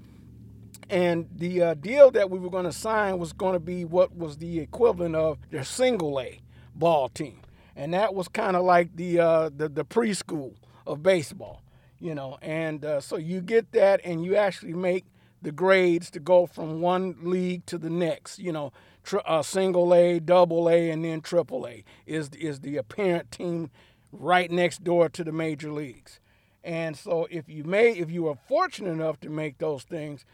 And 0.90 1.28
the 1.36 1.62
uh, 1.62 1.74
deal 1.74 2.12
that 2.12 2.30
we 2.30 2.40
were 2.40 2.50
going 2.50 2.66
to 2.66 2.72
sign 2.72 3.18
was 3.18 3.34
going 3.34 3.54
to 3.54 3.60
be 3.60 3.86
what 3.86 4.16
was 4.16 4.38
the 4.38 4.60
equivalent 4.60 5.16
of 5.16 5.40
their 5.50 5.64
single 5.64 6.20
A 6.20 6.40
ball 6.76 7.10
team, 7.10 7.42
and 7.76 7.94
that 7.94 8.14
was 8.14 8.28
kind 8.28 8.56
of 8.56 8.64
like 8.64 8.96
the, 8.96 9.20
uh, 9.20 9.50
the 9.56 9.68
the 9.68 9.84
preschool 9.84 10.54
of 10.86 11.02
baseball, 11.02 11.64
you 12.00 12.16
know. 12.16 12.38
And 12.42 12.84
uh, 12.86 13.02
so 13.02 13.18
you 13.18 13.42
get 13.42 13.72
that, 13.74 14.02
and 14.04 14.24
you 14.24 14.36
actually 14.36 14.74
make 14.74 15.06
the 15.42 15.52
grades 15.52 16.10
to 16.12 16.20
go 16.20 16.46
from 16.46 16.82
one 16.82 17.16
league 17.22 17.66
to 17.68 17.78
the 17.78 17.90
next. 17.90 18.40
You 18.40 18.52
know, 18.52 18.74
tri- 19.04 19.22
uh, 19.26 19.44
single 19.44 19.94
A, 19.94 20.20
double 20.20 20.70
A, 20.70 20.90
and 20.90 21.04
then 21.06 21.22
triple 21.22 21.68
A 21.68 21.84
is 22.06 22.30
is 22.32 22.62
the 22.62 22.78
apparent 22.78 23.32
team 23.32 23.70
right 24.12 24.50
next 24.52 24.84
door 24.84 25.10
to 25.10 25.24
the 25.24 25.32
major 25.32 25.72
leagues. 25.72 26.20
And 26.64 26.98
so 26.98 27.28
if 27.30 27.48
you 27.50 27.64
made 27.64 27.98
if 27.98 28.10
you 28.12 28.24
were 28.24 28.36
fortunate 28.48 28.92
enough 28.92 29.20
to 29.22 29.30
make 29.30 29.58
those 29.60 29.84
things 29.84 30.26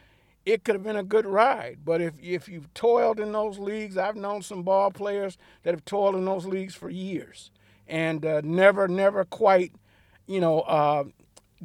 it 0.46 0.63
could 0.63 0.75
have 0.75 0.84
been 0.84 0.96
a 0.96 1.03
good 1.03 1.25
ride. 1.25 1.80
But 1.86 2.01
if 2.01 2.13
if 2.22 2.48
you've 2.50 2.74
toiled 2.74 3.20
in 3.20 3.32
those 3.32 3.60
leagues, 3.60 3.98
I've 3.98 4.15
known 4.15 4.41
some 4.41 4.63
ball 4.63 4.91
players 4.91 5.38
that 5.63 5.74
have 5.74 5.86
toiled 5.86 6.15
in 6.15 6.25
those 6.25 6.46
leagues 6.46 6.75
for 6.75 6.89
years 6.89 7.51
and 7.88 8.25
uh, 8.25 8.41
never 8.44 8.88
never 8.88 9.25
quite, 9.25 9.74
you 10.27 10.39
know, 10.39 10.62
uh, 10.62 11.03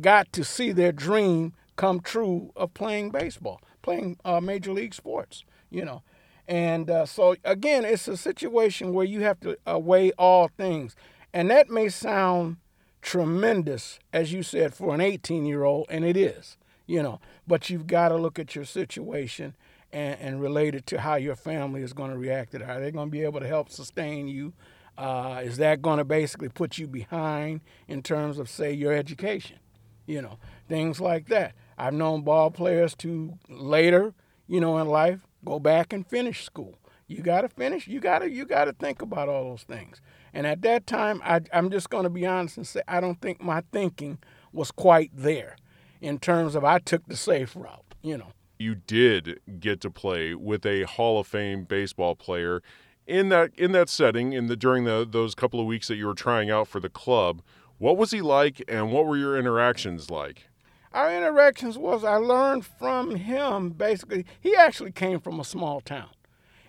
got 0.01 0.33
to 0.33 0.45
see 0.45 0.73
their 0.73 0.93
dream 0.93 1.55
come 1.77 2.01
true 2.01 2.53
of 2.57 2.75
playing 2.75 3.11
baseball, 3.11 3.61
playing 3.83 4.19
uh, 4.25 4.41
major 4.41 4.73
league 4.73 4.95
sports. 4.95 5.45
You 5.71 5.85
know. 5.85 6.03
And 6.49 6.89
uh, 6.89 7.07
so 7.07 7.35
again, 7.45 7.85
it's 7.85 8.07
a 8.07 8.17
situation 8.17 8.93
where 8.93 9.05
you 9.05 9.23
have 9.23 9.41
to 9.41 9.59
uh, 9.69 9.79
weigh 9.79 10.13
all 10.13 10.49
things, 10.57 10.95
and 11.33 11.51
that 11.51 11.69
may 11.69 11.89
sound 11.89 12.59
tremendous, 13.03 13.99
as 14.13 14.33
you 14.33 14.43
said, 14.43 14.75
for 14.75 14.95
an 14.95 15.01
18 15.01 15.45
year 15.45 15.65
old, 15.65 15.87
and 15.91 16.05
it 16.05 16.17
is 16.17 16.57
you 16.87 17.03
know. 17.03 17.21
But 17.47 17.69
you've 17.69 17.87
got 17.87 18.09
to 18.09 18.17
look 18.17 18.39
at 18.39 18.55
your 18.55 18.65
situation 18.65 19.57
and, 19.93 20.19
and 20.21 20.41
relate 20.41 20.75
it 20.75 20.87
to 20.87 21.01
how 21.01 21.17
your 21.17 21.37
family 21.37 21.83
is 21.83 21.93
going 21.93 22.11
to 22.11 22.19
react 22.19 22.53
to 22.53 22.59
it. 22.59 22.63
Are 22.63 22.81
they 22.81 22.91
going 22.91 23.09
to 23.09 23.13
be 23.13 23.23
able 23.23 23.41
to 23.41 23.47
help 23.47 23.71
sustain 23.71 24.29
you? 24.29 24.53
Uh, 24.97 25.43
is 25.45 25.59
that 25.59 25.83
going 25.83 25.99
to 25.99 26.05
basically 26.05 26.49
put 26.49 26.79
you 26.79 26.87
behind 26.87 27.61
in 27.87 28.03
terms 28.03 28.39
of, 28.39 28.49
say, 28.49 28.73
your 28.73 28.95
education? 28.95 29.59
You 30.07 30.23
know, 30.23 30.39
things 30.69 31.01
like 31.01 31.29
that. 31.29 31.55
I've 31.77 31.95
known 31.95 32.23
ball 32.23 32.51
players 32.51 32.95
to 32.97 33.39
later, 33.49 34.15
you 34.47 34.61
know, 34.61 34.79
in 34.79 34.87
life 34.87 35.27
go 35.45 35.59
back 35.59 35.93
and 35.93 36.07
finish 36.07 36.45
school. 36.45 36.79
You 37.07 37.23
got 37.23 37.43
to 37.43 37.49
finish. 37.49 37.87
You 37.87 38.01
got 38.01 38.19
to 38.21 38.31
you 38.31 38.45
got 38.45 38.65
to 38.65 38.73
think 38.73 39.01
about 39.01 39.29
all 39.29 39.45
those 39.45 39.63
things. 39.63 40.01
And 40.35 40.47
at 40.47 40.63
that 40.63 40.87
time, 40.87 41.23
I, 41.25 41.41
I'm 41.53 41.71
just 41.71 41.89
to 41.89 42.11
be 42.11 42.27
honest 42.27 42.57
and 42.57 42.67
say 42.67 42.83
I 42.87 43.01
don't 43.01 43.21
think 43.21 43.41
my 43.41 43.63
thinking 43.73 44.19
was 44.53 44.71
quite 44.71 45.11
there 45.15 45.57
in 46.01 46.19
terms 46.19 46.55
of 46.55 46.65
I 46.65 46.79
took 46.79 47.07
the 47.07 47.17
safe 47.17 47.55
route, 47.57 47.95
you 48.03 48.19
know. 48.19 48.33
You 48.59 48.75
did 48.75 49.41
get 49.61 49.81
to 49.83 49.91
play 49.91 50.35
with 50.35 50.67
a 50.67 50.83
Hall 50.83 51.21
of 51.21 51.27
Fame 51.27 51.65
baseball 51.65 52.17
player 52.17 52.63
in 53.07 53.29
that 53.29 53.53
in 53.57 53.73
that 53.73 53.89
setting 53.89 54.33
in 54.33 54.49
the 54.49 54.57
during 54.57 54.85
the 54.85 55.07
those 55.09 55.35
couple 55.35 55.61
of 55.61 55.67
weeks 55.67 55.89
that 55.89 55.97
you 55.97 56.07
were 56.07 56.15
trying 56.15 56.51
out 56.51 56.67
for 56.67 56.81
the 56.81 56.89
club. 56.89 57.43
What 57.79 57.97
was 57.97 58.11
he 58.11 58.21
like 58.23 58.63
and 58.69 58.93
what 58.93 59.07
were 59.07 59.17
your 59.17 59.39
interactions 59.39 60.11
like? 60.11 60.49
Our 60.93 61.15
interactions 61.15 61.77
was 61.77 62.05
I 62.05 62.17
learned 62.17 62.65
from 62.65 63.17
him 63.17 63.71
basically 63.71 64.25
he 64.41 64.57
actually 64.57 64.93
came 64.93 65.21
from 65.21 65.39
a 65.39 65.45
small 65.45 65.81
town. 65.81 66.09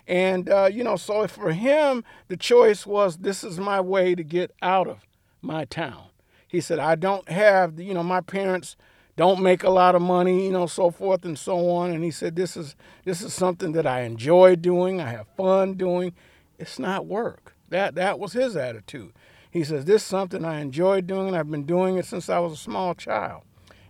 And 0.06 0.50
uh, 0.50 0.70
you 0.72 0.84
know, 0.84 0.98
so 0.98 1.26
for 1.28 1.52
him 1.54 2.04
the 2.28 2.38
choice 2.38 2.86
was 2.86 3.18
this 3.18 3.44
is 3.44 3.58
my 3.58 3.80
way 3.80 4.16
to 4.16 4.24
get 4.24 4.52
out 4.62 4.88
of 4.88 5.06
my 5.42 5.66
town. 5.66 6.08
He 6.48 6.60
said 6.60 6.80
I 6.80 6.96
don't 6.96 7.30
have 7.30 7.80
you 7.80 7.94
know 7.94 8.04
my 8.04 8.22
parents 8.22 8.76
don't 9.18 9.42
make 9.42 9.64
a 9.64 9.70
lot 9.72 9.96
of 9.96 10.02
money, 10.02 10.46
you 10.46 10.52
know, 10.52 10.68
so 10.68 10.92
forth 10.92 11.26
and 11.26 11.38
so 11.40 11.70
on. 11.72 11.92
And 11.92 12.04
he 12.04 12.12
said, 12.12 12.36
"This 12.36 12.56
is 12.56 12.76
this 13.04 13.22
is 13.22 13.34
something 13.34 13.72
that 13.72 13.88
I 13.88 14.02
enjoy 14.02 14.56
doing. 14.56 15.02
I 15.02 15.10
have 15.10 15.28
fun 15.36 15.74
doing. 15.74 16.14
It's 16.60 16.78
not 16.78 17.08
work." 17.08 17.56
That 17.70 17.96
that 17.96 18.20
was 18.20 18.34
his 18.34 18.56
attitude. 18.56 19.14
He 19.58 19.64
says, 19.64 19.86
"This 19.86 20.02
is 20.02 20.08
something 20.08 20.46
I 20.46 20.62
enjoy 20.62 21.02
doing. 21.02 21.36
I've 21.36 21.52
been 21.52 21.66
doing 21.66 21.98
it 21.98 22.06
since 22.06 22.30
I 22.30 22.40
was 22.40 22.54
a 22.54 22.58
small 22.58 22.94
child." 22.94 23.44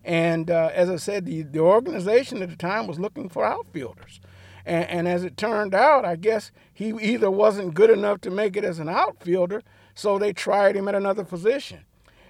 And 0.03 0.49
uh, 0.49 0.71
as 0.73 0.89
I 0.89 0.95
said, 0.95 1.25
the, 1.25 1.43
the 1.43 1.59
organization 1.59 2.41
at 2.41 2.49
the 2.49 2.55
time 2.55 2.87
was 2.87 2.97
looking 2.97 3.27
for 3.27 3.43
outfielders. 3.43 4.21
And, 4.65 4.89
and 4.89 5.07
as 5.07 5.25
it 5.25 5.35
turned 5.35 5.75
out, 5.75 6.05
I 6.05 6.15
guess 6.15 6.51
he 6.73 6.93
either 7.01 7.29
wasn't 7.29 7.73
good 7.73 7.89
enough 7.89 8.21
to 8.21 8.31
make 8.31 8.55
it 8.55 8.63
as 8.63 8.79
an 8.79 8.87
outfielder, 8.87 9.63
so 9.95 10.17
they 10.17 10.31
tried 10.31 10.77
him 10.77 10.87
at 10.87 10.95
another 10.95 11.25
position. 11.25 11.85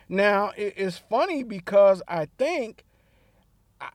Now, 0.10 0.53
it's 0.56 0.98
funny 0.98 1.44
because 1.44 2.01
I 2.08 2.29
think 2.38 2.84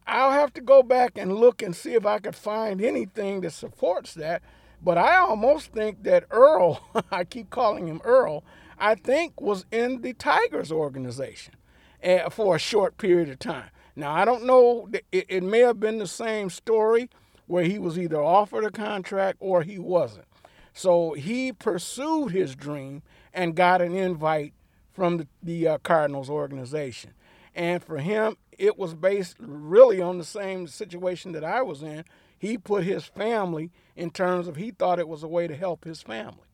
I'll 0.06 0.30
have 0.30 0.52
to 0.54 0.60
go 0.60 0.82
back 0.82 1.16
and 1.16 1.34
look 1.34 1.62
and 1.62 1.74
see 1.74 1.94
if 1.94 2.06
I 2.06 2.18
could 2.18 2.36
find 2.36 2.80
anything 2.80 3.40
that 3.40 3.52
supports 3.52 4.14
that. 4.14 4.42
But 4.80 4.98
I 4.98 5.18
almost 5.18 5.72
think 5.72 6.02
that 6.02 6.24
Earl, 6.30 6.82
I 7.10 7.24
keep 7.24 7.50
calling 7.50 7.88
him 7.88 8.00
Earl, 8.04 8.44
I 8.82 8.96
think 8.96 9.40
was 9.40 9.64
in 9.70 10.02
the 10.02 10.12
Tigers 10.12 10.72
organization 10.72 11.54
uh, 12.02 12.28
for 12.30 12.56
a 12.56 12.58
short 12.58 12.98
period 12.98 13.28
of 13.28 13.38
time. 13.38 13.70
Now, 13.94 14.12
I 14.12 14.24
don't 14.24 14.44
know, 14.44 14.90
it, 15.12 15.26
it 15.28 15.44
may 15.44 15.60
have 15.60 15.78
been 15.78 15.98
the 15.98 16.08
same 16.08 16.50
story 16.50 17.08
where 17.46 17.62
he 17.62 17.78
was 17.78 17.96
either 17.96 18.20
offered 18.20 18.64
a 18.64 18.72
contract 18.72 19.38
or 19.38 19.62
he 19.62 19.78
wasn't. 19.78 20.26
So 20.74 21.12
he 21.12 21.52
pursued 21.52 22.32
his 22.32 22.56
dream 22.56 23.02
and 23.32 23.54
got 23.54 23.80
an 23.80 23.94
invite 23.94 24.52
from 24.92 25.18
the, 25.18 25.28
the 25.40 25.68
uh, 25.68 25.78
Cardinals 25.78 26.28
organization. 26.28 27.12
And 27.54 27.84
for 27.84 27.98
him, 27.98 28.36
it 28.58 28.76
was 28.76 28.94
based 28.94 29.36
really 29.38 30.00
on 30.00 30.18
the 30.18 30.24
same 30.24 30.66
situation 30.66 31.30
that 31.32 31.44
I 31.44 31.62
was 31.62 31.84
in. 31.84 32.04
He 32.36 32.58
put 32.58 32.82
his 32.82 33.04
family 33.04 33.70
in 33.94 34.10
terms 34.10 34.48
of 34.48 34.56
he 34.56 34.72
thought 34.72 34.98
it 34.98 35.06
was 35.06 35.22
a 35.22 35.28
way 35.28 35.46
to 35.46 35.54
help 35.54 35.84
his 35.84 36.02
family. 36.02 36.48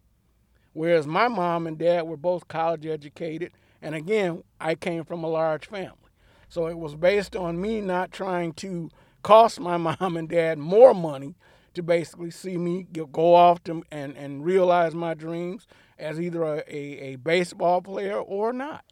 Whereas 0.72 1.06
my 1.06 1.28
mom 1.28 1.66
and 1.66 1.78
dad 1.78 2.02
were 2.02 2.16
both 2.16 2.48
college 2.48 2.86
educated. 2.86 3.52
And 3.82 3.94
again, 3.94 4.42
I 4.60 4.74
came 4.74 5.04
from 5.04 5.24
a 5.24 5.28
large 5.28 5.66
family. 5.66 5.94
So 6.48 6.66
it 6.66 6.78
was 6.78 6.94
based 6.94 7.36
on 7.36 7.60
me 7.60 7.80
not 7.80 8.12
trying 8.12 8.52
to 8.54 8.90
cost 9.22 9.60
my 9.60 9.76
mom 10.00 10.16
and 10.16 10.28
dad 10.28 10.58
more 10.58 10.94
money 10.94 11.34
to 11.74 11.82
basically 11.82 12.30
see 12.30 12.56
me 12.56 12.86
go 13.12 13.34
off 13.34 13.62
to, 13.64 13.82
and, 13.92 14.16
and 14.16 14.44
realize 14.44 14.94
my 14.94 15.14
dreams 15.14 15.66
as 15.98 16.20
either 16.20 16.42
a, 16.42 16.58
a, 16.68 17.12
a 17.12 17.16
baseball 17.16 17.80
player 17.80 18.18
or 18.18 18.52
not. 18.52 18.84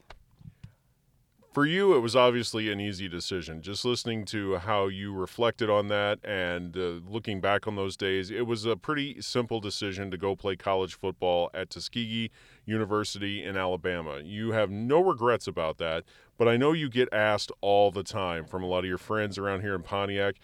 For 1.57 1.65
you, 1.65 1.95
it 1.95 2.01
was 2.01 2.15
obviously 2.15 2.71
an 2.71 2.79
easy 2.79 3.09
decision. 3.09 3.63
Just 3.63 3.83
listening 3.83 4.25
to 4.25 4.57
how 4.57 4.89
you 4.89 5.11
reflected 5.11 5.71
on 5.71 5.87
that 5.87 6.19
and 6.23 6.77
uh, 6.77 6.99
looking 7.09 7.41
back 7.41 7.65
on 7.65 7.75
those 7.75 7.97
days, 7.97 8.29
it 8.29 8.45
was 8.45 8.63
a 8.65 8.75
pretty 8.75 9.19
simple 9.23 9.59
decision 9.59 10.11
to 10.11 10.17
go 10.17 10.35
play 10.35 10.55
college 10.55 10.93
football 10.93 11.49
at 11.55 11.71
Tuskegee 11.71 12.29
University 12.63 13.43
in 13.43 13.57
Alabama. 13.57 14.19
You 14.23 14.51
have 14.51 14.69
no 14.69 15.01
regrets 15.01 15.47
about 15.47 15.79
that, 15.79 16.03
but 16.37 16.47
I 16.47 16.57
know 16.57 16.73
you 16.73 16.89
get 16.89 17.11
asked 17.11 17.51
all 17.59 17.89
the 17.89 18.03
time 18.03 18.45
from 18.45 18.61
a 18.61 18.67
lot 18.67 18.83
of 18.83 18.85
your 18.85 18.99
friends 18.99 19.39
around 19.39 19.61
here 19.61 19.73
in 19.73 19.81
Pontiac 19.81 20.35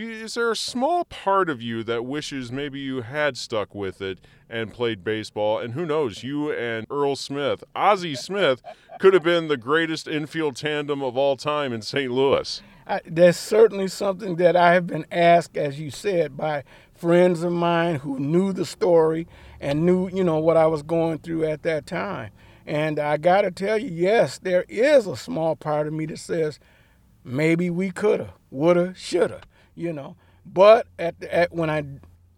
you, 0.00 0.10
is 0.10 0.34
there 0.34 0.50
a 0.50 0.56
small 0.56 1.04
part 1.04 1.48
of 1.48 1.62
you 1.62 1.82
that 1.84 2.04
wishes 2.04 2.50
maybe 2.50 2.80
you 2.80 3.02
had 3.02 3.36
stuck 3.36 3.74
with 3.74 4.00
it 4.00 4.18
and 4.48 4.72
played 4.72 5.04
baseball? 5.04 5.58
And 5.58 5.74
who 5.74 5.86
knows, 5.86 6.22
you 6.22 6.52
and 6.52 6.86
Earl 6.90 7.16
Smith, 7.16 7.62
Ozzie 7.74 8.14
Smith, 8.14 8.62
could 8.98 9.14
have 9.14 9.22
been 9.22 9.48
the 9.48 9.56
greatest 9.56 10.08
infield 10.08 10.56
tandem 10.56 11.02
of 11.02 11.16
all 11.16 11.36
time 11.36 11.72
in 11.72 11.82
St. 11.82 12.10
Louis. 12.10 12.62
I, 12.86 13.00
that's 13.06 13.38
certainly 13.38 13.88
something 13.88 14.36
that 14.36 14.56
I 14.56 14.74
have 14.74 14.86
been 14.86 15.06
asked, 15.10 15.56
as 15.56 15.80
you 15.80 15.90
said, 15.90 16.36
by 16.36 16.64
friends 16.92 17.42
of 17.42 17.52
mine 17.52 17.96
who 17.96 18.18
knew 18.18 18.52
the 18.52 18.66
story 18.66 19.26
and 19.60 19.86
knew, 19.86 20.08
you 20.08 20.24
know, 20.24 20.38
what 20.38 20.56
I 20.56 20.66
was 20.66 20.82
going 20.82 21.18
through 21.18 21.44
at 21.44 21.62
that 21.62 21.86
time. 21.86 22.30
And 22.66 22.98
I 22.98 23.16
got 23.16 23.42
to 23.42 23.50
tell 23.50 23.78
you, 23.78 23.90
yes, 23.90 24.38
there 24.38 24.64
is 24.68 25.06
a 25.06 25.16
small 25.16 25.56
part 25.56 25.86
of 25.86 25.92
me 25.92 26.06
that 26.06 26.18
says 26.18 26.58
maybe 27.22 27.70
we 27.70 27.90
coulda, 27.90 28.34
woulda, 28.50 28.94
shoulda 28.96 29.40
you 29.74 29.92
know. 29.92 30.16
But 30.46 30.86
at, 30.98 31.20
the, 31.20 31.34
at 31.34 31.52
when 31.52 31.70
I 31.70 31.84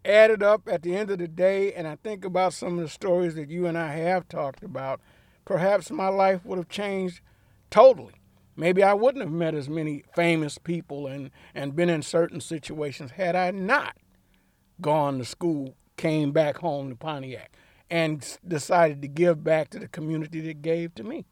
add 0.05 0.31
it 0.31 0.41
up 0.41 0.67
at 0.67 0.81
the 0.81 0.95
end 0.95 1.11
of 1.11 1.19
the 1.19 1.27
day, 1.27 1.73
and 1.73 1.87
I 1.87 1.95
think 1.95 2.23
about 2.23 2.53
some 2.53 2.77
of 2.77 2.83
the 2.83 2.89
stories 2.89 3.35
that 3.35 3.49
you 3.49 3.65
and 3.65 3.77
I 3.77 3.93
have 3.93 4.27
talked 4.27 4.63
about, 4.63 5.01
perhaps 5.45 5.91
my 5.91 6.07
life 6.07 6.45
would 6.45 6.57
have 6.57 6.69
changed 6.69 7.21
totally. 7.69 8.13
Maybe 8.55 8.81
I 8.81 8.93
wouldn't 8.93 9.23
have 9.23 9.31
met 9.31 9.53
as 9.53 9.69
many 9.69 10.03
famous 10.15 10.57
people 10.57 11.05
and, 11.05 11.29
and 11.53 11.75
been 11.75 11.89
in 11.89 12.01
certain 12.01 12.41
situations 12.41 13.11
had 13.11 13.35
I 13.35 13.51
not 13.51 13.95
gone 14.81 15.19
to 15.19 15.25
school, 15.25 15.75
came 15.95 16.31
back 16.31 16.57
home 16.57 16.89
to 16.89 16.95
Pontiac, 16.95 17.55
and 17.89 18.37
decided 18.47 19.01
to 19.01 19.07
give 19.07 19.43
back 19.43 19.69
to 19.71 19.79
the 19.79 19.87
community 19.87 20.41
that 20.41 20.61
gave 20.61 20.95
to 20.95 21.03
me. 21.03 21.25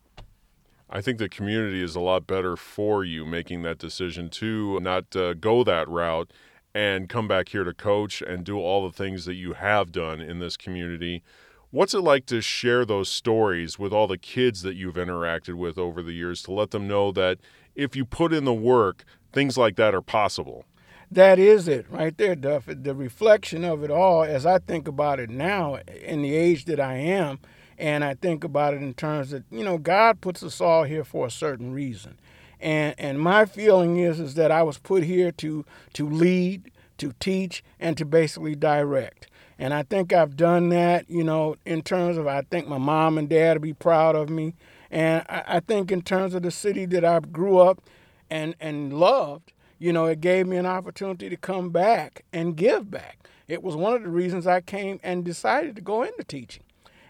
I 0.89 1.01
think 1.01 1.17
the 1.17 1.29
community 1.29 1.81
is 1.81 1.95
a 1.95 1.99
lot 1.99 2.27
better 2.27 2.55
for 2.55 3.03
you 3.03 3.25
making 3.25 3.63
that 3.63 3.79
decision 3.79 4.29
to 4.31 4.79
not 4.79 5.15
uh, 5.15 5.33
go 5.33 5.63
that 5.63 5.89
route 5.89 6.31
and 6.75 7.09
come 7.09 7.27
back 7.27 7.49
here 7.49 7.63
to 7.63 7.73
coach 7.73 8.21
and 8.21 8.43
do 8.43 8.59
all 8.59 8.85
the 8.87 8.95
things 8.95 9.25
that 9.25 9.33
you 9.33 9.53
have 9.53 9.91
done 9.91 10.21
in 10.21 10.39
this 10.39 10.57
community. 10.57 11.23
What's 11.71 11.93
it 11.93 12.01
like 12.01 12.25
to 12.27 12.41
share 12.41 12.85
those 12.85 13.09
stories 13.09 13.79
with 13.79 13.91
all 13.91 14.07
the 14.07 14.17
kids 14.17 14.61
that 14.61 14.75
you've 14.75 14.95
interacted 14.95 15.55
with 15.55 15.77
over 15.77 16.03
the 16.03 16.13
years 16.13 16.41
to 16.43 16.51
let 16.51 16.71
them 16.71 16.87
know 16.87 17.11
that 17.13 17.39
if 17.75 17.95
you 17.95 18.05
put 18.05 18.33
in 18.33 18.45
the 18.45 18.53
work, 18.53 19.03
things 19.33 19.57
like 19.57 19.75
that 19.77 19.95
are 19.95 20.01
possible? 20.01 20.65
That 21.09 21.39
is 21.39 21.67
it 21.67 21.85
right 21.89 22.17
there, 22.17 22.35
Duff. 22.35 22.65
The 22.67 22.95
reflection 22.95 23.63
of 23.63 23.83
it 23.83 23.91
all, 23.91 24.23
as 24.23 24.45
I 24.45 24.59
think 24.59 24.87
about 24.87 25.19
it 25.19 25.29
now, 25.29 25.79
in 26.03 26.21
the 26.21 26.35
age 26.35 26.65
that 26.65 26.79
I 26.79 26.95
am, 26.95 27.39
and 27.77 28.03
I 28.03 28.13
think 28.13 28.43
about 28.43 28.73
it 28.73 28.81
in 28.81 28.93
terms 28.93 29.31
that, 29.31 29.43
you 29.51 29.63
know, 29.63 29.77
God 29.77 30.21
puts 30.21 30.43
us 30.43 30.61
all 30.61 30.83
here 30.83 31.03
for 31.03 31.27
a 31.27 31.31
certain 31.31 31.73
reason. 31.73 32.17
And 32.59 32.95
and 32.97 33.19
my 33.19 33.45
feeling 33.45 33.97
is 33.97 34.19
is 34.19 34.35
that 34.35 34.51
I 34.51 34.63
was 34.63 34.77
put 34.77 35.03
here 35.03 35.31
to 35.33 35.65
to 35.93 36.09
lead, 36.09 36.71
to 36.97 37.13
teach, 37.19 37.63
and 37.79 37.97
to 37.97 38.05
basically 38.05 38.55
direct. 38.55 39.27
And 39.57 39.73
I 39.73 39.83
think 39.83 40.11
I've 40.11 40.35
done 40.35 40.69
that, 40.69 41.09
you 41.09 41.23
know, 41.23 41.55
in 41.65 41.81
terms 41.81 42.17
of 42.17 42.27
I 42.27 42.41
think 42.41 42.67
my 42.67 42.77
mom 42.77 43.17
and 43.17 43.29
dad 43.29 43.57
will 43.57 43.61
be 43.61 43.73
proud 43.73 44.15
of 44.15 44.29
me. 44.29 44.55
And 44.89 45.25
I, 45.29 45.43
I 45.47 45.59
think 45.59 45.91
in 45.91 46.01
terms 46.01 46.33
of 46.33 46.43
the 46.43 46.51
city 46.51 46.85
that 46.87 47.03
I 47.03 47.19
grew 47.19 47.59
up 47.59 47.81
and 48.29 48.55
and 48.59 48.93
loved, 48.93 49.51
you 49.77 49.91
know, 49.91 50.05
it 50.05 50.21
gave 50.21 50.47
me 50.47 50.57
an 50.57 50.65
opportunity 50.65 51.29
to 51.29 51.37
come 51.37 51.69
back 51.69 52.23
and 52.31 52.55
give 52.55 52.89
back. 52.89 53.27
It 53.47 53.61
was 53.61 53.75
one 53.75 53.93
of 53.93 54.01
the 54.01 54.09
reasons 54.09 54.47
I 54.47 54.61
came 54.61 54.99
and 55.03 55.23
decided 55.23 55.75
to 55.75 55.81
go 55.81 56.03
into 56.03 56.23
teaching. 56.23 56.63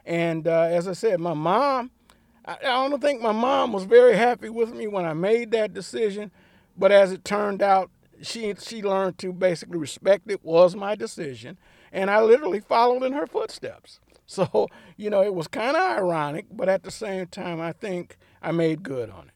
And 0.06 0.48
uh, 0.48 0.64
as 0.64 0.88
I 0.88 0.94
said, 0.94 1.20
my 1.20 1.34
mom, 1.34 1.92
I, 2.46 2.58
I 2.62 2.88
don't 2.88 3.02
think 3.02 3.22
my 3.22 3.32
mom 3.32 3.74
was 3.74 3.84
very 3.84 4.16
happy 4.16 4.50
with 4.50 4.74
me 4.74 4.88
when 4.88 5.06
I 5.06 5.14
made 5.14 5.52
that 5.52 5.74
decision. 5.74 6.32
But 6.78 6.92
as 6.92 7.12
it 7.12 7.26
turned 7.26 7.62
out, 7.62 7.90
she 8.22 8.54
she 8.60 8.82
learned 8.82 9.18
to 9.20 9.34
basically 9.34 9.78
respect 9.78 10.30
it 10.30 10.44
was 10.44 10.76
my 10.76 10.96
decision, 10.96 11.58
and 11.92 12.10
I 12.10 12.22
literally 12.22 12.60
followed 12.60 13.04
in 13.04 13.14
her 13.14 13.28
footsteps. 13.28 14.00
So 14.28 14.70
you 14.98 15.12
know, 15.12 15.22
it 15.22 15.36
was 15.36 15.48
kind 15.48 15.78
of 15.78 15.84
ironic, 15.84 16.48
but 16.52 16.68
at 16.68 16.82
the 16.82 16.90
same 16.90 17.28
time, 17.28 17.62
I 17.62 17.74
think 17.74 18.18
I 18.42 18.52
made 18.52 18.82
good 18.82 19.12
on 19.12 19.30
it. 19.30 19.36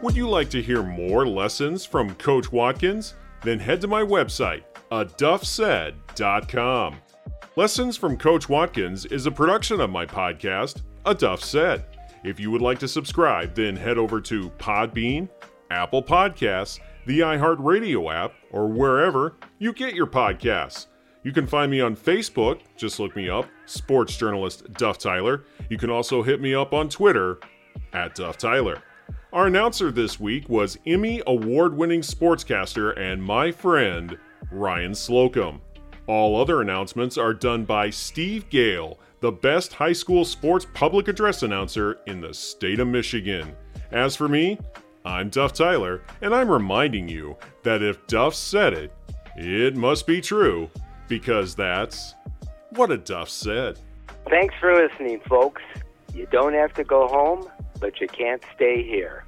Would 0.00 0.14
you 0.14 0.28
like 0.28 0.48
to 0.50 0.62
hear 0.62 0.84
more 0.84 1.26
lessons 1.26 1.84
from 1.84 2.14
Coach 2.14 2.52
Watkins? 2.52 3.14
Then 3.42 3.58
head 3.58 3.80
to 3.80 3.88
my 3.88 4.02
website, 4.02 4.62
aduffsaid.com. 4.92 6.98
Lessons 7.56 7.96
from 7.96 8.16
Coach 8.16 8.48
Watkins 8.48 9.06
is 9.06 9.26
a 9.26 9.30
production 9.30 9.80
of 9.80 9.88
my 9.88 10.04
podcast, 10.04 10.82
A 11.06 11.14
Duff 11.14 11.40
Said. 11.40 11.84
If 12.24 12.40
you 12.40 12.50
would 12.50 12.60
like 12.60 12.80
to 12.80 12.88
subscribe, 12.88 13.54
then 13.54 13.76
head 13.76 13.96
over 13.96 14.20
to 14.22 14.50
Podbean, 14.58 15.28
Apple 15.70 16.02
Podcasts, 16.02 16.80
the 17.06 17.20
iHeartRadio 17.20 18.12
app, 18.12 18.32
or 18.50 18.66
wherever 18.66 19.36
you 19.60 19.72
get 19.72 19.94
your 19.94 20.08
podcasts. 20.08 20.86
You 21.22 21.30
can 21.30 21.46
find 21.46 21.70
me 21.70 21.80
on 21.80 21.94
Facebook, 21.94 22.62
just 22.76 22.98
look 22.98 23.14
me 23.14 23.30
up, 23.30 23.46
sports 23.66 24.16
journalist 24.16 24.72
Duff 24.72 24.98
Tyler. 24.98 25.44
You 25.70 25.78
can 25.78 25.90
also 25.90 26.24
hit 26.24 26.40
me 26.40 26.56
up 26.56 26.74
on 26.74 26.88
Twitter 26.88 27.38
at 27.92 28.16
Duff 28.16 28.36
Tyler. 28.36 28.82
Our 29.32 29.46
announcer 29.46 29.92
this 29.92 30.18
week 30.18 30.48
was 30.48 30.76
Emmy 30.86 31.22
award 31.28 31.76
winning 31.76 32.00
sportscaster 32.00 32.98
and 32.98 33.22
my 33.22 33.52
friend, 33.52 34.18
Ryan 34.50 34.92
Slocum. 34.92 35.60
All 36.06 36.38
other 36.38 36.60
announcements 36.60 37.16
are 37.16 37.32
done 37.32 37.64
by 37.64 37.88
Steve 37.88 38.50
Gale, 38.50 38.98
the 39.20 39.32
best 39.32 39.72
high 39.72 39.94
school 39.94 40.26
sports 40.26 40.66
public 40.74 41.08
address 41.08 41.42
announcer 41.42 41.98
in 42.06 42.20
the 42.20 42.34
state 42.34 42.78
of 42.78 42.88
Michigan. 42.88 43.56
As 43.90 44.14
for 44.14 44.28
me, 44.28 44.58
I'm 45.06 45.30
Duff 45.30 45.54
Tyler, 45.54 46.02
and 46.20 46.34
I'm 46.34 46.50
reminding 46.50 47.08
you 47.08 47.36
that 47.62 47.82
if 47.82 48.06
Duff 48.06 48.34
said 48.34 48.74
it, 48.74 48.92
it 49.36 49.76
must 49.76 50.06
be 50.06 50.20
true, 50.20 50.68
because 51.08 51.54
that's 51.54 52.14
what 52.70 52.90
a 52.90 52.98
Duff 52.98 53.30
said. 53.30 53.78
Thanks 54.28 54.54
for 54.60 54.74
listening, 54.74 55.20
folks. 55.26 55.62
You 56.12 56.26
don't 56.30 56.52
have 56.52 56.74
to 56.74 56.84
go 56.84 57.08
home, 57.08 57.48
but 57.80 57.98
you 58.00 58.08
can't 58.08 58.42
stay 58.54 58.82
here. 58.82 59.24